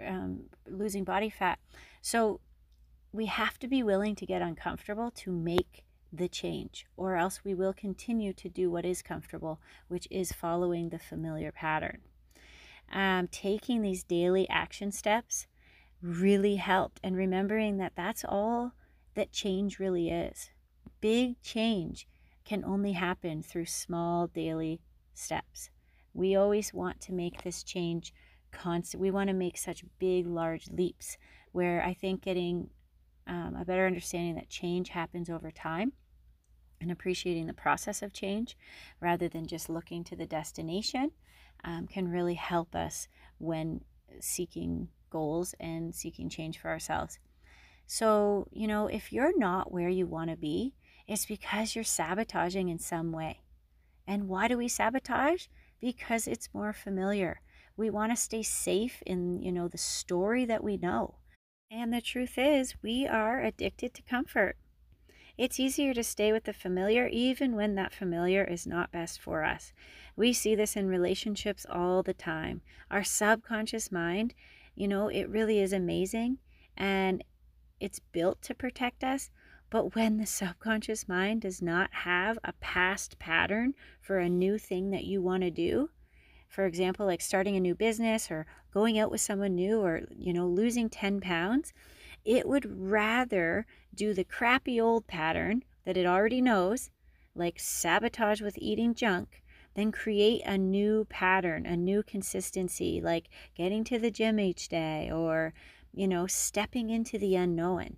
um, 0.06 0.44
losing 0.68 1.04
body 1.04 1.30
fat. 1.30 1.60
So 2.02 2.42
we 3.12 3.26
have 3.26 3.58
to 3.60 3.68
be 3.68 3.82
willing 3.82 4.16
to 4.16 4.26
get 4.26 4.42
uncomfortable 4.42 5.10
to 5.12 5.32
make 5.32 5.84
the 6.14 6.28
change, 6.28 6.86
or 6.96 7.16
else 7.16 7.42
we 7.44 7.54
will 7.54 7.74
continue 7.74 8.34
to 8.34 8.50
do 8.50 8.70
what 8.70 8.86
is 8.86 9.02
comfortable, 9.02 9.60
which 9.88 10.08
is 10.12 10.32
following 10.32 10.90
the 10.90 11.00
familiar 11.00 11.52
pattern. 11.52 12.00
Um, 12.94 13.28
taking 13.28 13.82
these 13.82 14.04
daily 14.04 14.48
action 14.48 14.92
steps 14.92 15.48
really 16.02 16.58
helped, 16.58 17.00
and 17.04 17.18
remembering 17.18 17.78
that 17.78 17.94
that's 17.96 18.24
all 18.28 18.74
that 19.16 19.32
change 19.32 19.80
really 19.80 20.10
is. 20.10 20.52
Big 21.02 21.42
change 21.42 22.08
can 22.46 22.64
only 22.64 22.94
happen 22.94 23.42
through 23.42 23.66
small 23.66 24.28
daily 24.28 24.80
steps. 25.14 25.70
We 26.14 26.36
always 26.36 26.74
want 26.74 27.02
to 27.02 27.14
make 27.14 27.44
this 27.44 27.64
change 27.64 28.14
constant. 28.52 29.02
We 29.02 29.12
want 29.12 29.28
to 29.28 29.34
make 29.34 29.58
such 29.58 29.84
big, 30.00 30.28
large 30.28 30.70
leaps 30.70 31.18
where 31.52 31.84
I 31.84 31.94
think 31.94 32.22
getting 32.22 32.70
um, 33.28 33.58
a 33.60 33.66
better 33.66 33.86
understanding 33.86 34.36
that 34.36 34.50
change 34.50 34.90
happens 34.90 35.30
over 35.30 35.52
time 35.52 35.94
and 36.80 36.92
appreciating 36.92 37.48
the 37.48 37.54
process 37.54 38.02
of 38.02 38.14
change 38.14 38.58
rather 39.00 39.28
than 39.28 39.48
just 39.48 39.70
looking 39.70 40.04
to 40.04 40.16
the 40.16 40.26
destination 40.26 41.12
um, 41.64 41.88
can 41.88 42.08
really 42.10 42.36
help 42.36 42.76
us 42.76 43.08
when 43.40 43.82
seeking 44.20 44.90
goals 45.10 45.56
and 45.60 45.96
seeking 45.96 46.30
change 46.30 46.60
for 46.60 46.70
ourselves. 46.70 47.20
So, 47.88 48.48
you 48.52 48.68
know, 48.68 48.88
if 48.88 49.12
you're 49.12 49.38
not 49.38 49.72
where 49.72 49.90
you 49.90 50.08
want 50.08 50.30
to 50.30 50.38
be, 50.38 50.74
it's 51.08 51.26
because 51.26 51.76
you're 51.76 51.84
sabotaging 51.84 52.70
in 52.70 52.80
some 52.80 53.12
way. 53.12 53.42
And 54.08 54.28
why 54.28 54.48
do 54.48 54.58
we 54.58 54.68
sabotage? 54.68 55.48
Because 55.80 56.28
it's 56.28 56.54
more 56.54 56.74
familiar. 56.74 57.42
We 57.78 57.90
want 57.90 58.12
to 58.12 58.16
stay 58.16 58.44
safe 58.44 59.04
in, 59.06 59.42
you 59.42 59.52
know, 59.52 59.68
the 59.68 59.78
story 59.78 60.46
that 60.46 60.64
we 60.64 60.78
know. 60.78 61.16
And 61.70 61.94
the 61.94 62.02
truth 62.02 62.38
is, 62.38 62.76
we 62.82 63.08
are 63.08 63.42
addicted 63.42 63.94
to 63.96 64.02
comfort. 64.04 64.58
It's 65.38 65.60
easier 65.60 65.94
to 65.94 66.04
stay 66.04 66.32
with 66.32 66.46
the 66.46 66.54
familiar 66.54 67.08
even 67.08 67.56
when 67.56 67.76
that 67.76 67.94
familiar 67.94 68.44
is 68.46 68.66
not 68.66 68.92
best 68.92 69.20
for 69.20 69.44
us. 69.44 69.74
We 70.16 70.32
see 70.32 70.56
this 70.56 70.78
in 70.78 70.88
relationships 70.88 71.66
all 71.70 72.04
the 72.04 72.14
time. 72.14 72.62
Our 72.90 73.04
subconscious 73.04 73.92
mind, 73.92 74.34
you 74.76 74.88
know, 74.88 75.10
it 75.10 75.28
really 75.28 75.60
is 75.60 75.74
amazing 75.74 76.38
and 76.78 77.22
it's 77.82 78.00
built 78.00 78.42
to 78.44 78.56
protect 78.56 79.04
us, 79.04 79.30
but 79.70 79.96
when 79.96 80.18
the 80.18 80.26
subconscious 80.26 81.08
mind 81.08 81.42
does 81.42 81.62
not 81.62 81.90
have 81.92 82.38
a 82.44 82.54
past 82.54 83.20
pattern 83.20 83.74
for 84.02 84.20
a 84.20 84.30
new 84.30 84.58
thing 84.58 84.92
that 84.92 85.06
you 85.06 85.22
want 85.22 85.44
to 85.44 85.52
do, 85.52 85.90
for 86.48 86.66
example, 86.66 87.06
like 87.06 87.22
starting 87.22 87.56
a 87.56 87.60
new 87.60 87.76
business 87.76 88.32
or 88.32 88.46
going 88.74 88.98
out 88.98 89.12
with 89.12 89.22
someone 89.22 89.56
new 89.56 89.82
or, 89.82 90.04
you 90.10 90.32
know, 90.32 90.48
losing 90.48 90.90
10 90.90 91.20
pounds, 91.20 91.74
it 92.24 92.48
would 92.48 92.66
rather 92.90 93.66
do 93.94 94.14
the 94.14 94.24
crappy 94.24 94.80
old 94.80 95.08
pattern 95.08 95.64
that 95.86 95.98
it 95.98 96.06
already 96.06 96.42
knows, 96.42 96.90
like 97.36 97.60
sabotage 97.60 98.42
with 98.42 98.58
eating 98.58 98.94
junk, 98.94 99.44
than 99.74 99.92
create 99.92 100.42
a 100.46 100.58
new 100.58 101.06
pattern, 101.10 101.66
a 101.66 101.76
new 101.76 102.02
consistency, 102.02 103.02
like 103.02 103.28
getting 103.56 103.84
to 103.84 104.00
the 104.00 104.10
gym 104.10 104.40
each 104.40 104.70
day 104.70 105.12
or, 105.12 105.54
you 105.94 106.08
know, 106.08 106.26
stepping 106.26 106.90
into 106.90 107.18
the 107.18 107.36
unknown. 107.36 107.98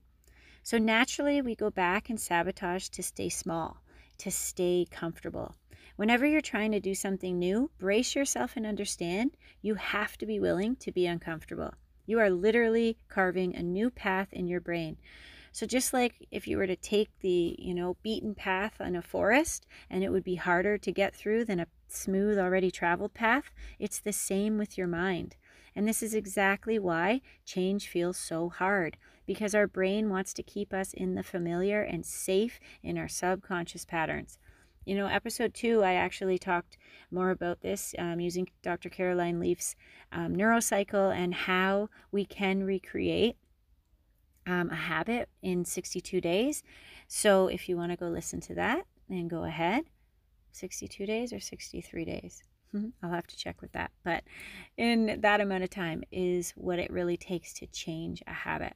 So 0.67 0.77
naturally, 0.77 1.41
we 1.41 1.55
go 1.55 1.69
back 1.69 2.09
and 2.09 2.19
sabotage 2.19 2.89
to 2.89 3.01
stay 3.01 3.29
small, 3.29 3.77
to 4.17 4.29
stay 4.29 4.85
comfortable. 4.91 5.55
Whenever 5.95 6.25
you're 6.25 6.41
trying 6.41 6.73
to 6.73 6.81
do 6.81 6.93
something 6.93 7.39
new, 7.39 7.71
brace 7.79 8.17
yourself 8.17 8.57
and 8.57 8.65
understand 8.65 9.37
you 9.61 9.75
have 9.75 10.17
to 10.17 10.25
be 10.25 10.41
willing 10.41 10.75
to 10.75 10.91
be 10.91 11.05
uncomfortable. 11.05 11.73
You 12.05 12.19
are 12.19 12.29
literally 12.29 12.97
carving 13.07 13.55
a 13.55 13.63
new 13.63 13.89
path 13.89 14.27
in 14.33 14.49
your 14.49 14.59
brain. 14.59 14.97
So 15.53 15.65
just 15.65 15.93
like 15.93 16.27
if 16.31 16.49
you 16.49 16.57
were 16.57 16.67
to 16.67 16.75
take 16.75 17.17
the, 17.21 17.55
you 17.57 17.73
know, 17.73 17.95
beaten 18.03 18.35
path 18.35 18.81
in 18.81 18.97
a 18.97 19.01
forest 19.01 19.65
and 19.89 20.03
it 20.03 20.11
would 20.11 20.25
be 20.25 20.35
harder 20.35 20.77
to 20.79 20.91
get 20.91 21.15
through 21.15 21.45
than 21.45 21.61
a 21.61 21.67
smooth 21.87 22.37
already 22.37 22.71
traveled 22.71 23.13
path, 23.13 23.53
it's 23.79 23.99
the 23.99 24.11
same 24.11 24.57
with 24.57 24.77
your 24.77 24.87
mind. 24.87 25.37
And 25.77 25.87
this 25.87 26.03
is 26.03 26.13
exactly 26.13 26.77
why 26.77 27.21
change 27.45 27.87
feels 27.87 28.17
so 28.17 28.49
hard 28.49 28.97
because 29.27 29.53
our 29.53 29.67
brain 29.67 30.09
wants 30.09 30.33
to 30.33 30.41
keep 30.41 30.73
us 30.73 30.93
in 30.93 31.13
the 31.13 31.21
familiar 31.21 31.81
and 31.81 32.03
safe 32.05 32.59
in 32.81 32.97
our 32.97 33.07
subconscious 33.07 33.85
patterns. 33.85 34.39
you 34.85 34.95
know, 34.95 35.07
episode 35.07 35.53
two, 35.53 35.83
I 35.83 35.95
actually 35.95 36.39
talked 36.39 36.77
more 37.11 37.29
about 37.29 37.59
this 37.59 37.93
um, 37.99 38.21
using 38.21 38.47
Dr. 38.63 38.89
Caroline 38.89 39.37
Leaf's 39.37 39.75
um, 40.13 40.33
neurocycle 40.33 41.13
and 41.13 41.33
how 41.33 41.89
we 42.09 42.23
can 42.23 42.63
recreate 42.63 43.35
um, 44.47 44.69
a 44.69 44.75
habit 44.75 45.27
in 45.41 45.65
62 45.65 46.21
days. 46.21 46.63
So 47.09 47.47
if 47.47 47.67
you 47.67 47.75
want 47.75 47.91
to 47.91 47.97
go 47.97 48.07
listen 48.07 48.39
to 48.41 48.55
that, 48.55 48.85
then 49.09 49.27
go 49.27 49.43
ahead. 49.43 49.83
62 50.53 51.05
days 51.05 51.33
or 51.33 51.41
63 51.41 52.05
days? 52.05 52.43
I'll 53.03 53.11
have 53.11 53.27
to 53.27 53.37
check 53.37 53.61
with 53.61 53.73
that. 53.73 53.91
But 54.03 54.23
in 54.77 55.19
that 55.21 55.41
amount 55.41 55.63
of 55.63 55.69
time 55.69 56.03
is 56.11 56.51
what 56.51 56.79
it 56.79 56.91
really 56.91 57.17
takes 57.17 57.53
to 57.55 57.67
change 57.67 58.23
a 58.25 58.33
habit. 58.33 58.73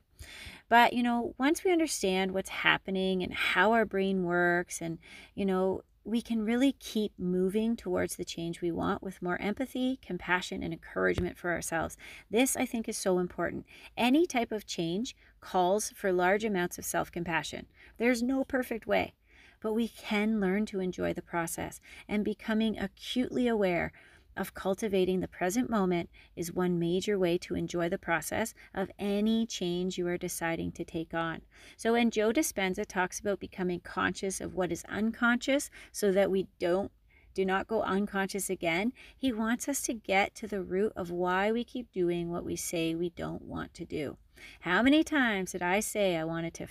But, 0.69 0.93
you 0.93 1.03
know, 1.03 1.35
once 1.37 1.63
we 1.63 1.71
understand 1.71 2.31
what's 2.31 2.49
happening 2.49 3.23
and 3.23 3.33
how 3.33 3.73
our 3.73 3.85
brain 3.85 4.23
works, 4.23 4.81
and, 4.81 4.99
you 5.35 5.45
know, 5.45 5.81
we 6.03 6.21
can 6.21 6.43
really 6.43 6.73
keep 6.73 7.13
moving 7.19 7.75
towards 7.75 8.15
the 8.15 8.25
change 8.25 8.61
we 8.61 8.71
want 8.71 9.03
with 9.03 9.21
more 9.21 9.39
empathy, 9.39 9.99
compassion, 10.01 10.63
and 10.63 10.73
encouragement 10.73 11.37
for 11.37 11.51
ourselves. 11.51 11.95
This, 12.29 12.55
I 12.57 12.65
think, 12.65 12.89
is 12.89 12.97
so 12.97 13.19
important. 13.19 13.65
Any 13.95 14.25
type 14.25 14.51
of 14.51 14.65
change 14.65 15.15
calls 15.41 15.91
for 15.91 16.11
large 16.11 16.43
amounts 16.43 16.77
of 16.77 16.85
self 16.85 17.11
compassion. 17.11 17.67
There's 17.97 18.23
no 18.23 18.43
perfect 18.43 18.87
way 18.87 19.13
but 19.61 19.73
we 19.73 19.87
can 19.87 20.39
learn 20.39 20.65
to 20.65 20.79
enjoy 20.79 21.13
the 21.13 21.21
process. 21.21 21.79
And 22.09 22.25
becoming 22.25 22.77
acutely 22.77 23.47
aware 23.47 23.93
of 24.35 24.53
cultivating 24.53 25.19
the 25.19 25.27
present 25.27 25.69
moment 25.69 26.09
is 26.35 26.53
one 26.53 26.79
major 26.79 27.17
way 27.17 27.37
to 27.39 27.55
enjoy 27.55 27.89
the 27.89 27.97
process 27.97 28.53
of 28.73 28.91
any 28.97 29.45
change 29.45 29.97
you 29.97 30.07
are 30.07 30.17
deciding 30.17 30.71
to 30.73 30.83
take 30.83 31.13
on. 31.13 31.41
So, 31.77 31.93
when 31.93 32.11
Joe 32.11 32.31
Dispenza 32.31 32.85
talks 32.85 33.19
about 33.19 33.39
becoming 33.39 33.79
conscious 33.79 34.41
of 34.41 34.55
what 34.55 34.71
is 34.71 34.85
unconscious 34.89 35.69
so 35.91 36.11
that 36.11 36.31
we 36.31 36.47
don't 36.59 36.91
do 37.33 37.45
not 37.45 37.67
go 37.67 37.81
unconscious 37.81 38.49
again. 38.49 38.91
He 39.15 39.31
wants 39.31 39.69
us 39.69 39.81
to 39.83 39.93
get 39.93 40.35
to 40.35 40.47
the 40.47 40.61
root 40.61 40.91
of 40.95 41.11
why 41.11 41.51
we 41.51 41.63
keep 41.63 41.91
doing 41.91 42.29
what 42.29 42.43
we 42.43 42.55
say 42.55 42.93
we 42.93 43.09
don't 43.09 43.43
want 43.43 43.73
to 43.75 43.85
do. 43.85 44.17
How 44.61 44.81
many 44.81 45.03
times 45.03 45.53
did 45.53 45.61
I 45.61 45.79
say 45.79 46.17
I 46.17 46.23
wanted 46.23 46.53
to 46.55 46.67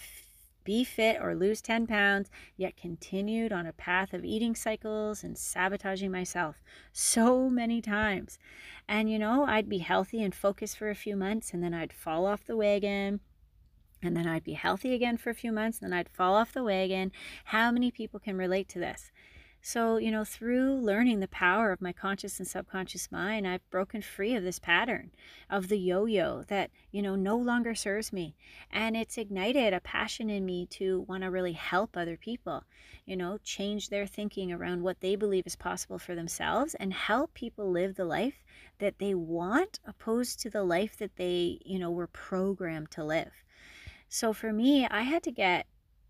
be 0.64 0.84
fit 0.84 1.18
or 1.20 1.34
lose 1.34 1.60
10 1.60 1.86
pounds, 1.86 2.30
yet 2.56 2.76
continued 2.76 3.52
on 3.52 3.66
a 3.66 3.72
path 3.72 4.12
of 4.12 4.24
eating 4.24 4.54
cycles 4.54 5.24
and 5.24 5.36
sabotaging 5.36 6.10
myself 6.10 6.62
so 6.92 7.48
many 7.48 7.80
times. 7.80 8.38
And 8.88 9.10
you 9.10 9.18
know, 9.18 9.44
I'd 9.44 9.68
be 9.68 9.78
healthy 9.78 10.22
and 10.22 10.34
focused 10.34 10.78
for 10.78 10.90
a 10.90 10.94
few 10.94 11.16
months, 11.16 11.52
and 11.52 11.62
then 11.62 11.74
I'd 11.74 11.92
fall 11.92 12.26
off 12.26 12.44
the 12.44 12.56
wagon. 12.56 13.20
And 14.02 14.16
then 14.16 14.26
I'd 14.26 14.44
be 14.44 14.54
healthy 14.54 14.94
again 14.94 15.18
for 15.18 15.28
a 15.28 15.34
few 15.34 15.52
months, 15.52 15.78
and 15.80 15.92
then 15.92 15.98
I'd 15.98 16.08
fall 16.08 16.34
off 16.34 16.52
the 16.52 16.64
wagon. 16.64 17.12
How 17.44 17.70
many 17.70 17.90
people 17.90 18.18
can 18.18 18.36
relate 18.36 18.68
to 18.70 18.78
this? 18.78 19.12
So, 19.62 19.98
you 19.98 20.10
know, 20.10 20.24
through 20.24 20.76
learning 20.76 21.20
the 21.20 21.28
power 21.28 21.70
of 21.70 21.82
my 21.82 21.92
conscious 21.92 22.38
and 22.38 22.48
subconscious 22.48 23.12
mind, 23.12 23.46
I've 23.46 23.68
broken 23.70 24.00
free 24.00 24.34
of 24.34 24.42
this 24.42 24.58
pattern 24.58 25.10
of 25.50 25.68
the 25.68 25.78
yo 25.78 26.06
yo 26.06 26.44
that, 26.48 26.70
you 26.90 27.02
know, 27.02 27.14
no 27.14 27.36
longer 27.36 27.74
serves 27.74 28.10
me. 28.10 28.34
And 28.70 28.96
it's 28.96 29.18
ignited 29.18 29.74
a 29.74 29.80
passion 29.80 30.30
in 30.30 30.46
me 30.46 30.64
to 30.70 31.00
want 31.00 31.24
to 31.24 31.30
really 31.30 31.52
help 31.52 31.94
other 31.94 32.16
people, 32.16 32.64
you 33.04 33.16
know, 33.16 33.38
change 33.44 33.90
their 33.90 34.06
thinking 34.06 34.50
around 34.50 34.82
what 34.82 35.00
they 35.00 35.14
believe 35.14 35.46
is 35.46 35.56
possible 35.56 35.98
for 35.98 36.14
themselves 36.14 36.74
and 36.76 36.94
help 36.94 37.34
people 37.34 37.70
live 37.70 37.96
the 37.96 38.06
life 38.06 38.42
that 38.78 38.98
they 38.98 39.14
want 39.14 39.78
opposed 39.86 40.40
to 40.40 40.48
the 40.48 40.64
life 40.64 40.96
that 40.96 41.16
they, 41.16 41.58
you 41.66 41.78
know, 41.78 41.90
were 41.90 42.06
programmed 42.06 42.90
to 42.92 43.04
live. 43.04 43.44
So 44.08 44.32
for 44.32 44.54
me, 44.54 44.86
I 44.86 45.02
had 45.02 45.22
to 45.24 45.30
get 45.30 45.66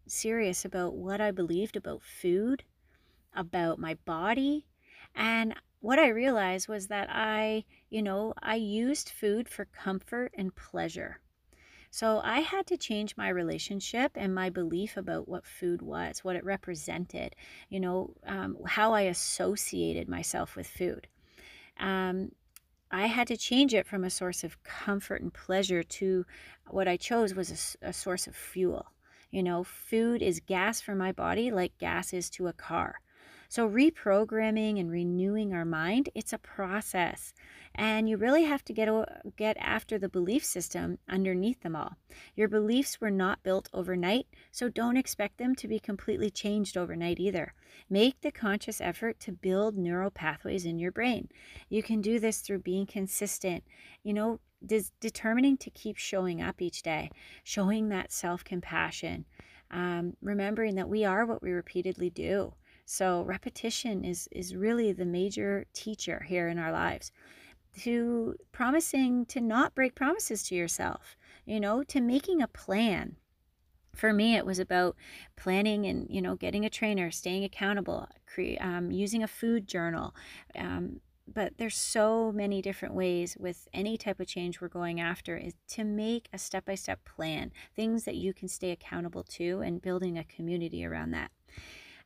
serious 0.07 0.65
about 0.65 0.95
what 0.95 1.21
I 1.21 1.33
believed 1.33 1.77
about 1.77 2.03
food 2.03 2.63
about 3.35 3.79
my 3.79 3.95
body. 4.05 4.67
And 5.15 5.55
what 5.81 5.99
I 5.99 6.09
realized 6.09 6.69
was 6.69 6.89
that 6.89 7.09
I, 7.11 7.65
you 7.89 8.03
know, 8.03 8.35
I 8.43 8.57
used 8.57 9.09
food 9.09 9.49
for 9.49 9.65
comfort 9.65 10.33
and 10.37 10.55
pleasure. 10.55 11.21
So 11.91 12.21
I 12.23 12.41
had 12.41 12.67
to 12.69 12.77
change 12.77 13.17
my 13.17 13.29
relationship 13.29 14.13
and 14.15 14.33
my 14.33 14.49
belief 14.49 14.97
about 14.97 15.29
what 15.29 15.45
food 15.45 15.83
was, 15.83 16.21
what 16.23 16.37
it 16.37 16.45
represented, 16.45 17.35
you 17.69 17.81
know, 17.81 18.15
um, 18.25 18.57
how 18.65 18.93
I 18.93 19.03
associated 19.03 20.09
myself 20.09 20.55
with 20.55 20.69
food. 20.69 21.09
Um, 21.81 22.33
I 22.93 23.07
had 23.07 23.27
to 23.29 23.37
change 23.37 23.75
it 23.75 23.87
from 23.87 24.05
a 24.05 24.11
source 24.11 24.45
of 24.45 24.63
comfort 24.63 25.21
and 25.21 25.35
pleasure 25.35 25.83
to 25.83 26.27
what 26.69 26.87
I 26.87 26.97
chose 26.97 27.35
was 27.35 27.77
a, 27.83 27.89
a 27.89 27.93
source 27.93 28.27
of 28.27 28.37
fuel. 28.37 28.93
You 29.31 29.43
know, 29.43 29.65
food 29.65 30.23
is 30.23 30.41
gas 30.41 30.81
for 30.81 30.95
my 30.95 31.11
body 31.11 31.51
like 31.51 31.79
gas 31.79 32.13
is 32.13 32.31
to 32.31 32.49
a 32.49 32.53
car. 32.53 33.01
So 33.51 33.69
reprogramming 33.69 34.79
and 34.79 34.93
renewing 34.93 35.53
our 35.53 35.65
mind, 35.65 36.09
it's 36.15 36.33
a 36.33 36.39
process. 36.39 37.35
And 37.75 38.09
you 38.09 38.17
really 38.17 38.45
have 38.45 38.65
to 38.67 38.73
get 38.73 38.89
get 39.37 39.57
after 39.59 39.99
the 39.99 40.09
belief 40.09 40.45
system 40.45 40.99
underneath 41.09 41.61
them 41.63 41.75
all. 41.75 41.97
Your 42.37 42.47
beliefs 42.47 43.01
were 43.01 43.11
not 43.11 43.43
built 43.43 43.69
overnight, 43.75 44.29
so 44.53 44.69
don't 44.69 44.97
expect 44.97 45.39
them 45.39 45.57
to 45.57 45.67
be 45.67 45.81
completely 45.81 46.31
changed 46.31 46.77
overnight 46.77 47.19
either. 47.19 47.53
Make 47.89 48.21
the 48.21 48.31
conscious 48.31 48.81
effort 48.81 49.19
to 49.21 49.33
build 49.33 49.77
neural 49.77 50.13
pathways 50.13 50.65
in 50.65 50.79
your 50.79 50.93
brain. 50.93 51.29
You 51.69 51.83
can 51.83 52.01
do 52.01 52.21
this 52.21 52.43
through 52.43 52.61
being 52.61 52.87
consistent, 52.87 53.65
you 54.05 54.15
know, 54.15 54.39
des- 54.65 54.93
determining 55.01 55.57
to 55.57 55.71
keep 55.71 55.97
showing 55.97 56.41
up 56.41 56.63
each 56.63 56.83
day, 56.83 57.11
showing 57.43 57.89
that 57.89 58.13
self 58.13 58.45
compassion, 58.45 59.25
um, 59.73 60.17
remembering 60.23 60.77
that 60.77 60.89
we 60.89 61.05
are 61.05 61.27
what 61.27 61.43
we 61.43 61.51
repeatedly 61.51 62.11
do. 62.11 62.55
So 62.93 63.23
repetition 63.23 64.05
is 64.05 64.29
is 64.33 64.57
really 64.57 64.91
the 64.91 65.05
major 65.05 65.65
teacher 65.73 66.25
here 66.27 66.49
in 66.49 66.59
our 66.59 66.73
lives. 66.73 67.13
To 67.83 68.35
promising 68.51 69.27
to 69.27 69.41
not 69.41 69.77
break 69.77 69.95
promises 69.95 70.43
to 70.49 70.57
yourself, 70.57 71.17
you 71.47 71.61
know, 71.61 71.85
to 71.85 72.01
making 72.01 72.43
a 72.43 72.49
plan. 72.49 73.15
For 73.95 74.13
me, 74.13 74.35
it 74.35 74.45
was 74.45 74.59
about 74.59 74.97
planning 75.37 75.87
and 75.87 76.09
you 76.11 76.21
know 76.21 76.35
getting 76.35 76.65
a 76.65 76.71
trainer, 76.71 77.13
staying 77.13 77.45
accountable, 77.45 78.09
cre- 78.27 78.61
um, 78.61 78.91
using 78.91 79.23
a 79.23 79.29
food 79.29 79.69
journal. 79.69 80.13
Um, 80.57 81.01
but 81.33 81.59
there's 81.59 81.77
so 81.77 82.33
many 82.33 82.61
different 82.61 82.95
ways 82.95 83.37
with 83.39 83.69
any 83.73 83.97
type 83.99 84.19
of 84.19 84.27
change 84.27 84.61
we're 84.61 84.67
going 84.67 85.01
after 85.01 85.37
is 85.37 85.55
to 85.69 85.85
make 85.85 86.29
a 86.33 86.39
step-by-step 86.39 87.05
plan 87.05 87.53
things 87.77 88.03
that 88.03 88.17
you 88.17 88.35
can 88.35 88.49
stay 88.49 88.73
accountable 88.73 89.23
to 89.23 89.61
and 89.61 89.81
building 89.81 90.19
a 90.19 90.25
community 90.25 90.85
around 90.85 91.13
that 91.13 91.31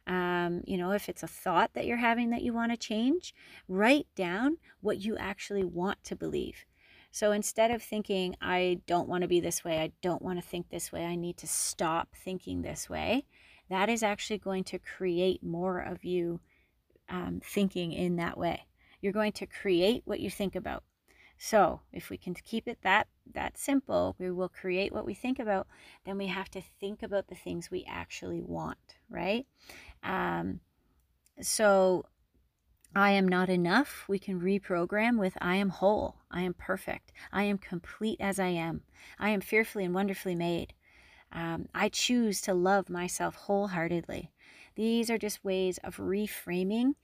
um, 0.07 0.63
you 0.67 0.77
know, 0.77 0.93
if 0.93 1.09
it's 1.09 1.23
a 1.23 1.29
thought 1.29 1.73
that 1.75 1.87
you're 1.87 1.97
having 1.97 2.31
that 2.31 2.43
you 2.43 2.53
want 2.53 2.73
to 2.73 2.77
change, 2.77 3.35
write 3.69 4.07
down 4.15 4.59
what 4.81 5.01
you 5.01 5.17
actually 5.17 5.65
want 5.65 6.03
to 6.05 6.17
believe. 6.17 6.65
So 7.11 7.33
instead 7.33 7.71
of 7.71 7.83
thinking, 7.83 8.37
I 8.41 8.81
don't 8.87 9.09
want 9.09 9.23
to 9.23 9.29
be 9.29 9.41
this 9.41 9.65
way, 9.65 9.79
I 9.79 9.93
don't 10.03 10.21
want 10.21 10.43
to 10.43 10.47
think 10.47 10.69
this 10.69 10.91
way, 10.91 11.05
I 11.05 11.15
need 11.15 11.37
to 11.39 11.47
stop 11.47 12.09
thinking 12.15 12.63
this 12.63 12.91
way, 12.91 13.25
that 13.71 13.89
is 13.89 14.03
actually 14.03 14.39
going 14.39 14.65
to 14.65 14.79
create 14.79 15.43
more 15.43 15.79
of 15.79 16.05
you 16.05 16.41
um, 17.09 17.41
thinking 17.43 17.93
in 17.93 18.17
that 18.17 18.37
way. 18.37 18.67
You're 19.01 19.13
going 19.13 19.33
to 19.33 19.47
create 19.47 20.03
what 20.05 20.21
you 20.21 20.31
think 20.31 20.57
about. 20.57 20.83
So 21.45 21.83
if 21.93 22.09
we 22.09 22.17
can 22.17 22.33
keep 22.33 22.67
it 22.67 22.79
that 22.85 23.09
that 23.35 23.59
simple, 23.59 24.17
we 24.19 24.31
will 24.31 24.49
create 24.49 24.95
what 24.95 25.05
we 25.05 25.13
think 25.13 25.39
about. 25.39 25.67
Then 26.07 26.17
we 26.17 26.29
have 26.29 26.51
to 26.53 26.63
think 26.81 27.03
about 27.03 27.29
the 27.29 27.35
things 27.35 27.71
we 27.71 27.85
actually 27.87 28.41
want, 28.41 28.97
right? 29.11 29.47
Um, 30.03 30.61
so 31.43 32.07
I 32.97 33.11
am 33.11 33.29
not 33.29 33.51
enough. 33.51 34.07
We 34.09 34.19
can 34.19 34.41
reprogram 34.41 35.19
with 35.19 35.37
I 35.39 35.57
am 35.57 35.69
whole. 35.69 36.17
I 36.31 36.41
am 36.41 36.55
perfect. 36.55 37.13
I 37.31 37.43
am 37.43 37.59
complete 37.59 38.23
as 38.23 38.41
I 38.41 38.49
am. 38.49 38.81
I 39.19 39.29
am 39.29 39.43
fearfully 39.43 39.85
and 39.85 39.95
wonderfully 39.95 40.35
made. 40.35 40.73
Um, 41.31 41.69
I 41.75 41.91
choose 41.91 42.41
to 42.43 42.55
love 42.55 42.89
myself 42.89 43.35
wholeheartedly. 43.35 44.31
These 44.77 45.11
are 45.11 45.19
just 45.19 45.45
ways 45.45 45.79
of 45.85 45.99
reframing 45.99 46.95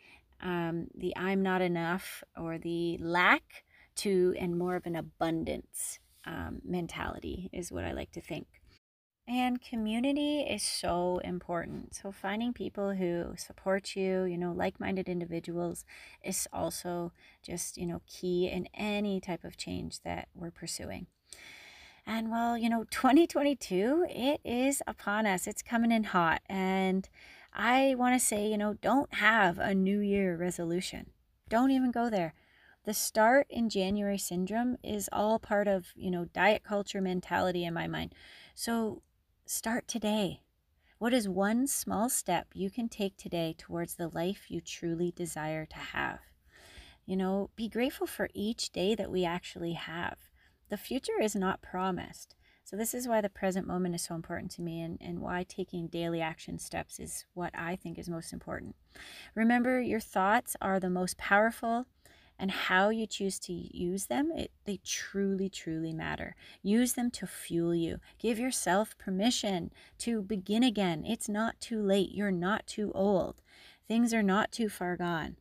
um, 0.41 0.87
the 0.95 1.15
I'm 1.15 1.43
not 1.43 1.61
enough 1.61 2.25
or 2.35 2.57
the 2.57 2.97
lack 3.03 3.65
to 4.01 4.35
and 4.39 4.59
more 4.59 4.77
of 4.77 4.87
an 4.87 4.97
abundance 4.97 5.99
um, 6.27 6.61
mentality, 6.65 7.49
is 7.53 7.73
what 7.73 7.85
I 7.85 7.93
like 7.93 8.13
to 8.13 8.21
think. 8.21 8.47
And 9.29 9.63
community 9.63 10.41
is 10.41 10.63
so 10.63 11.21
important. 11.23 11.95
So, 11.95 12.11
finding 12.11 12.53
people 12.53 12.95
who 12.95 13.35
support 13.37 13.95
you, 13.95 14.25
you 14.25 14.37
know, 14.37 14.51
like 14.51 14.81
minded 14.81 15.09
individuals, 15.09 15.85
is 16.25 16.49
also 16.53 17.13
just, 17.43 17.77
you 17.77 17.87
know, 17.87 18.01
key 18.09 18.49
in 18.49 18.69
any 18.75 19.21
type 19.21 19.45
of 19.45 19.57
change 19.57 20.01
that 20.01 20.29
we're 20.35 20.51
pursuing. 20.51 21.07
And 22.05 22.31
well, 22.31 22.59
you 22.59 22.69
know, 22.69 22.85
2022, 22.91 24.07
it 24.09 24.41
is 24.45 24.83
upon 24.87 25.27
us. 25.27 25.47
It's 25.47 25.63
coming 25.63 25.93
in 25.93 26.05
hot. 26.05 26.43
And 26.49 27.09
I 27.55 27.95
want 27.97 28.19
to 28.19 28.27
say, 28.27 28.49
you 28.49 28.59
know, 28.59 28.75
don't 28.75 29.15
have 29.15 29.59
a 29.59 29.75
New 29.75 30.01
Year 30.01 30.37
resolution. 30.37 31.11
Don't 31.49 31.71
even 31.71 31.93
go 31.93 32.11
there 32.11 32.35
the 32.91 32.95
start 32.95 33.47
in 33.49 33.69
January 33.69 34.19
syndrome 34.19 34.77
is 34.83 35.09
all 35.13 35.39
part 35.39 35.69
of, 35.69 35.93
you 35.95 36.11
know, 36.11 36.25
diet 36.25 36.65
culture 36.65 37.01
mentality 37.01 37.65
in 37.65 37.73
my 37.73 37.87
mind. 37.87 38.13
So 38.57 39.01
start 39.47 39.87
today. 39.87 40.41
What 40.99 41.15
is 41.15 41.29
one 41.29 41.69
small 41.69 42.09
step 42.09 42.49
you 42.53 42.69
can 42.69 42.89
take 42.89 43.17
today 43.17 43.55
towards 43.57 43.95
the 43.95 44.09
life 44.09 44.51
you 44.51 44.61
truly 44.61 45.13
desire 45.13 45.67
to 45.67 45.77
have? 45.77 46.19
You 47.07 47.17
know, 47.17 47.51
be 47.55 47.69
grateful 47.69 48.09
for 48.09 48.29
each 48.35 48.73
day 48.73 48.97
that 48.97 49.13
we 49.13 49.25
actually 49.25 49.75
have. 49.75 50.19
The 50.69 50.77
future 50.77 51.21
is 51.23 51.37
not 51.37 51.63
promised. 51.63 52.35
So, 52.65 52.77
this 52.77 52.93
is 52.93 53.07
why 53.07 53.21
the 53.21 53.29
present 53.29 53.69
moment 53.69 53.95
is 53.95 54.03
so 54.03 54.17
important 54.17 54.51
to 54.53 54.63
me 54.63 54.81
and, 54.81 54.99
and 55.01 55.21
why 55.21 55.45
taking 55.45 55.87
daily 55.87 56.21
action 56.21 56.59
steps 56.59 56.99
is 56.99 57.25
what 57.35 57.53
I 57.57 57.77
think 57.77 58.01
is 58.01 58.09
most 58.09 58.33
important. 58.33 58.75
Remember, 59.37 59.81
your 59.81 60.01
thoughts 60.01 60.57
are 60.61 60.81
the 60.81 60.91
most 60.91 61.17
powerful, 61.19 61.87
and 62.41 62.51
how 62.51 62.89
you 62.89 63.07
choose 63.07 63.39
to 63.41 63.53
use 63.53 64.07
them, 64.07 64.33
it, 64.35 64.51
they 64.65 64.79
truly, 64.85 65.51
truly 65.51 65.93
matter. 65.93 66.35
Use 66.63 66.95
them 66.95 67.11
to 67.13 67.27
fuel 67.27 67.75
you. 67.75 68.01
Give 68.19 68.39
yourself 68.39 68.97
permission 68.97 69.71
to 69.99 70.23
begin 70.23 70.63
again. 70.63 71.05
It's 71.07 71.29
not 71.29 71.61
too 71.61 71.83
late. 71.83 72.13
You're 72.13 72.33
not 72.33 72.67
too 72.67 72.91
old. 72.95 73.43
Things 73.87 74.15
are 74.15 74.23
not 74.23 74.51
too 74.51 74.71
far 74.71 74.97
gone. 74.97 75.37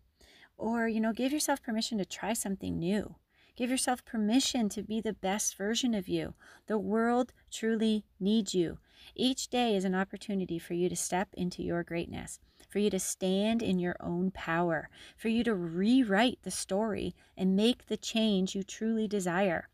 Or, 0.57 0.89
you 0.89 0.99
know, 0.99 1.13
give 1.13 1.31
yourself 1.31 1.63
permission 1.63 1.97
to 1.99 2.05
try 2.05 2.33
something 2.33 2.77
new. 2.77 3.15
Give 3.55 3.69
yourself 3.69 4.03
permission 4.05 4.69
to 4.69 4.83
be 4.83 5.01
the 5.01 5.13
best 5.13 5.55
version 5.55 5.93
of 5.93 6.07
you. 6.07 6.33
The 6.67 6.77
world 6.77 7.31
truly 7.51 8.05
needs 8.19 8.53
you. 8.53 8.77
Each 9.15 9.49
day 9.49 9.75
is 9.75 9.85
an 9.85 9.95
opportunity 9.95 10.59
for 10.59 10.73
you 10.73 10.89
to 10.89 10.95
step 10.95 11.29
into 11.33 11.63
your 11.63 11.83
greatness, 11.83 12.39
for 12.69 12.79
you 12.79 12.89
to 12.91 12.99
stand 12.99 13.61
in 13.61 13.79
your 13.79 13.95
own 13.99 14.31
power, 14.31 14.89
for 15.17 15.27
you 15.27 15.43
to 15.43 15.55
rewrite 15.55 16.39
the 16.43 16.51
story 16.51 17.15
and 17.35 17.55
make 17.55 17.87
the 17.87 17.97
change 17.97 18.55
you 18.55 18.63
truly 18.63 19.07
desire. 19.07 19.69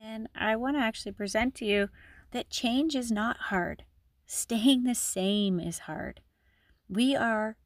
And 0.00 0.28
I 0.34 0.56
want 0.56 0.76
to 0.76 0.82
actually 0.82 1.12
present 1.12 1.54
to 1.56 1.64
you 1.64 1.88
that 2.32 2.50
change 2.50 2.94
is 2.94 3.10
not 3.10 3.36
hard. 3.36 3.84
Staying 4.26 4.84
the 4.84 4.94
same 4.94 5.58
is 5.58 5.80
hard. 5.80 6.20
We 6.88 7.16
are 7.16 7.56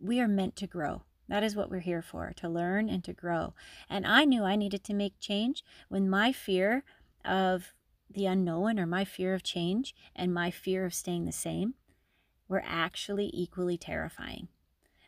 we 0.00 0.20
are 0.20 0.28
meant 0.28 0.56
to 0.56 0.66
grow. 0.66 1.02
That 1.28 1.42
is 1.42 1.56
what 1.56 1.70
we're 1.70 1.80
here 1.80 2.02
for, 2.02 2.32
to 2.36 2.48
learn 2.48 2.88
and 2.88 3.02
to 3.04 3.12
grow. 3.12 3.54
And 3.88 4.06
I 4.06 4.24
knew 4.24 4.44
I 4.44 4.54
needed 4.56 4.84
to 4.84 4.94
make 4.94 5.18
change 5.18 5.64
when 5.88 6.08
my 6.08 6.32
fear 6.32 6.84
of 7.24 7.72
the 8.08 8.26
unknown 8.26 8.78
or 8.78 8.86
my 8.86 9.04
fear 9.04 9.34
of 9.34 9.42
change 9.42 9.94
and 10.14 10.32
my 10.32 10.50
fear 10.50 10.84
of 10.84 10.94
staying 10.94 11.24
the 11.24 11.32
same 11.32 11.74
were 12.48 12.62
actually 12.66 13.30
equally 13.32 13.76
terrifying. 13.76 14.48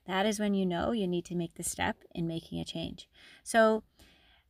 That 0.07 0.27
is 0.27 0.41
when 0.41 0.55
you 0.55 0.65
know 0.65 0.93
you 0.93 1.07
need 1.07 1.27
to 1.27 1.35
make 1.35 1.55
the 1.55 1.63
step 1.63 1.97
in 2.15 2.27
making 2.27 2.59
a 2.61 2.65
change. 2.65 3.09
So, 3.45 3.83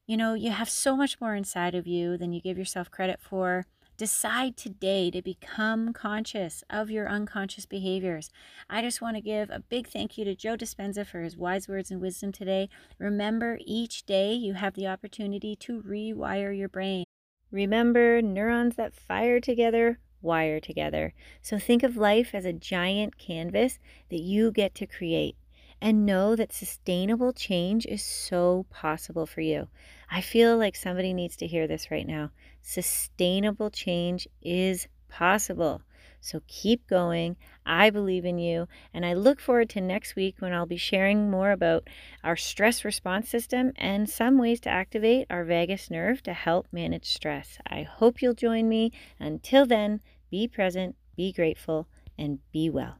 you 0.06 0.16
know, 0.16 0.34
you 0.34 0.52
have 0.52 0.70
so 0.70 0.96
much 0.96 1.20
more 1.20 1.34
inside 1.34 1.74
of 1.74 1.86
you 1.86 2.16
than 2.16 2.32
you 2.32 2.40
give 2.40 2.56
yourself 2.56 2.90
credit 2.90 3.20
for. 3.20 3.66
Decide 3.96 4.56
today 4.56 5.10
to 5.10 5.20
become 5.20 5.92
conscious 5.92 6.62
of 6.70 6.88
your 6.88 7.08
unconscious 7.08 7.66
behaviors. 7.66 8.30
I 8.70 8.80
just 8.80 9.02
want 9.02 9.16
to 9.16 9.20
give 9.20 9.50
a 9.50 9.58
big 9.58 9.88
thank 9.88 10.16
you 10.16 10.24
to 10.24 10.36
Joe 10.36 10.56
Dispenza 10.56 11.04
for 11.04 11.22
his 11.22 11.36
wise 11.36 11.66
words 11.66 11.90
and 11.90 12.00
wisdom 12.00 12.30
today. 12.30 12.68
Remember, 13.00 13.58
each 13.66 14.06
day 14.06 14.32
you 14.32 14.54
have 14.54 14.74
the 14.74 14.86
opportunity 14.86 15.56
to 15.56 15.82
rewire 15.82 16.56
your 16.56 16.68
brain. 16.68 17.04
Remember, 17.50 18.22
neurons 18.22 18.76
that 18.76 18.94
fire 18.94 19.40
together 19.40 19.98
wire 20.22 20.60
together. 20.60 21.14
So 21.42 21.58
think 21.58 21.82
of 21.82 21.96
life 21.96 22.34
as 22.34 22.44
a 22.44 22.52
giant 22.52 23.18
canvas 23.18 23.78
that 24.10 24.20
you 24.20 24.50
get 24.50 24.74
to 24.76 24.86
create 24.86 25.36
and 25.80 26.04
know 26.04 26.34
that 26.34 26.52
sustainable 26.52 27.32
change 27.32 27.86
is 27.86 28.02
so 28.02 28.66
possible 28.70 29.26
for 29.26 29.40
you. 29.40 29.68
I 30.10 30.20
feel 30.20 30.56
like 30.56 30.74
somebody 30.74 31.12
needs 31.12 31.36
to 31.36 31.46
hear 31.46 31.66
this 31.66 31.90
right 31.90 32.06
now. 32.06 32.30
Sustainable 32.62 33.70
change 33.70 34.26
is 34.42 34.88
possible. 35.08 35.82
So 36.20 36.42
keep 36.46 36.86
going. 36.86 37.36
I 37.64 37.90
believe 37.90 38.24
in 38.24 38.38
you. 38.38 38.68
And 38.92 39.04
I 39.06 39.14
look 39.14 39.40
forward 39.40 39.68
to 39.70 39.80
next 39.80 40.16
week 40.16 40.36
when 40.38 40.52
I'll 40.52 40.66
be 40.66 40.76
sharing 40.76 41.30
more 41.30 41.50
about 41.50 41.88
our 42.24 42.36
stress 42.36 42.84
response 42.84 43.28
system 43.28 43.72
and 43.76 44.08
some 44.08 44.38
ways 44.38 44.60
to 44.60 44.70
activate 44.70 45.26
our 45.30 45.44
vagus 45.44 45.90
nerve 45.90 46.22
to 46.24 46.32
help 46.32 46.66
manage 46.72 47.06
stress. 47.12 47.58
I 47.66 47.82
hope 47.82 48.20
you'll 48.20 48.34
join 48.34 48.68
me. 48.68 48.92
Until 49.18 49.66
then, 49.66 50.00
be 50.30 50.48
present, 50.48 50.96
be 51.16 51.32
grateful, 51.32 51.88
and 52.18 52.40
be 52.52 52.68
well. 52.68 52.98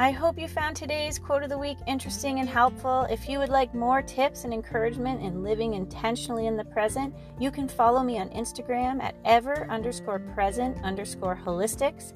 I 0.00 0.12
hope 0.12 0.38
you 0.38 0.48
found 0.48 0.76
today's 0.76 1.18
quote 1.18 1.42
of 1.42 1.50
the 1.50 1.58
week 1.58 1.76
interesting 1.86 2.40
and 2.40 2.48
helpful. 2.48 3.06
If 3.10 3.28
you 3.28 3.38
would 3.38 3.50
like 3.50 3.74
more 3.74 4.00
tips 4.00 4.44
and 4.44 4.54
encouragement 4.54 5.20
in 5.20 5.42
living 5.42 5.74
intentionally 5.74 6.46
in 6.46 6.56
the 6.56 6.64
present, 6.64 7.14
you 7.38 7.50
can 7.50 7.68
follow 7.68 8.02
me 8.02 8.18
on 8.18 8.30
Instagram 8.30 9.02
at 9.02 9.14
ever 9.26 9.66
underscore 9.68 10.20
present 10.20 10.82
underscore 10.82 11.36
holistics. 11.36 12.14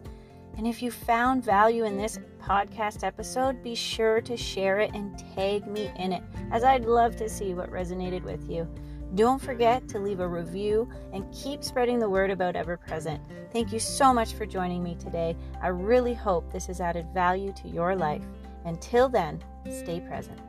And 0.57 0.67
if 0.67 0.81
you 0.81 0.91
found 0.91 1.45
value 1.45 1.85
in 1.85 1.99
this 1.99 2.19
podcast 2.41 3.05
episode, 3.05 3.63
be 3.63 3.75
sure 3.75 4.23
to 4.23 4.35
share 4.35 4.81
it 4.81 4.95
and 4.95 5.19
tag 5.35 5.67
me 5.67 5.93
in 5.99 6.15
it, 6.15 6.23
as 6.53 6.65
I'd 6.65 6.87
love 6.87 7.17
to 7.17 7.29
see 7.29 7.53
what 7.53 7.71
resonated 7.71 8.23
with 8.23 8.49
you. 8.49 8.67
Don't 9.15 9.41
forget 9.41 9.89
to 9.91 10.01
leave 10.01 10.19
a 10.19 10.27
review 10.27 10.89
and 11.13 11.25
keep 11.33 11.63
spreading 11.63 12.01
the 12.01 12.09
word 12.09 12.31
about 12.31 12.57
Ever 12.57 12.77
Present. 12.77 13.23
Thank 13.53 13.73
you 13.73 13.79
so 13.79 14.13
much 14.13 14.33
for 14.33 14.45
joining 14.45 14.83
me 14.83 14.97
today. 14.97 15.37
I 15.63 15.69
really 15.69 16.15
hope 16.15 16.53
this 16.53 16.67
has 16.67 16.81
added 16.81 17.07
value 17.15 17.53
to 17.63 17.69
your 17.69 17.95
life. 17.95 18.25
Until 18.65 19.09
then, 19.09 19.41
stay 19.71 20.01
present. 20.01 20.41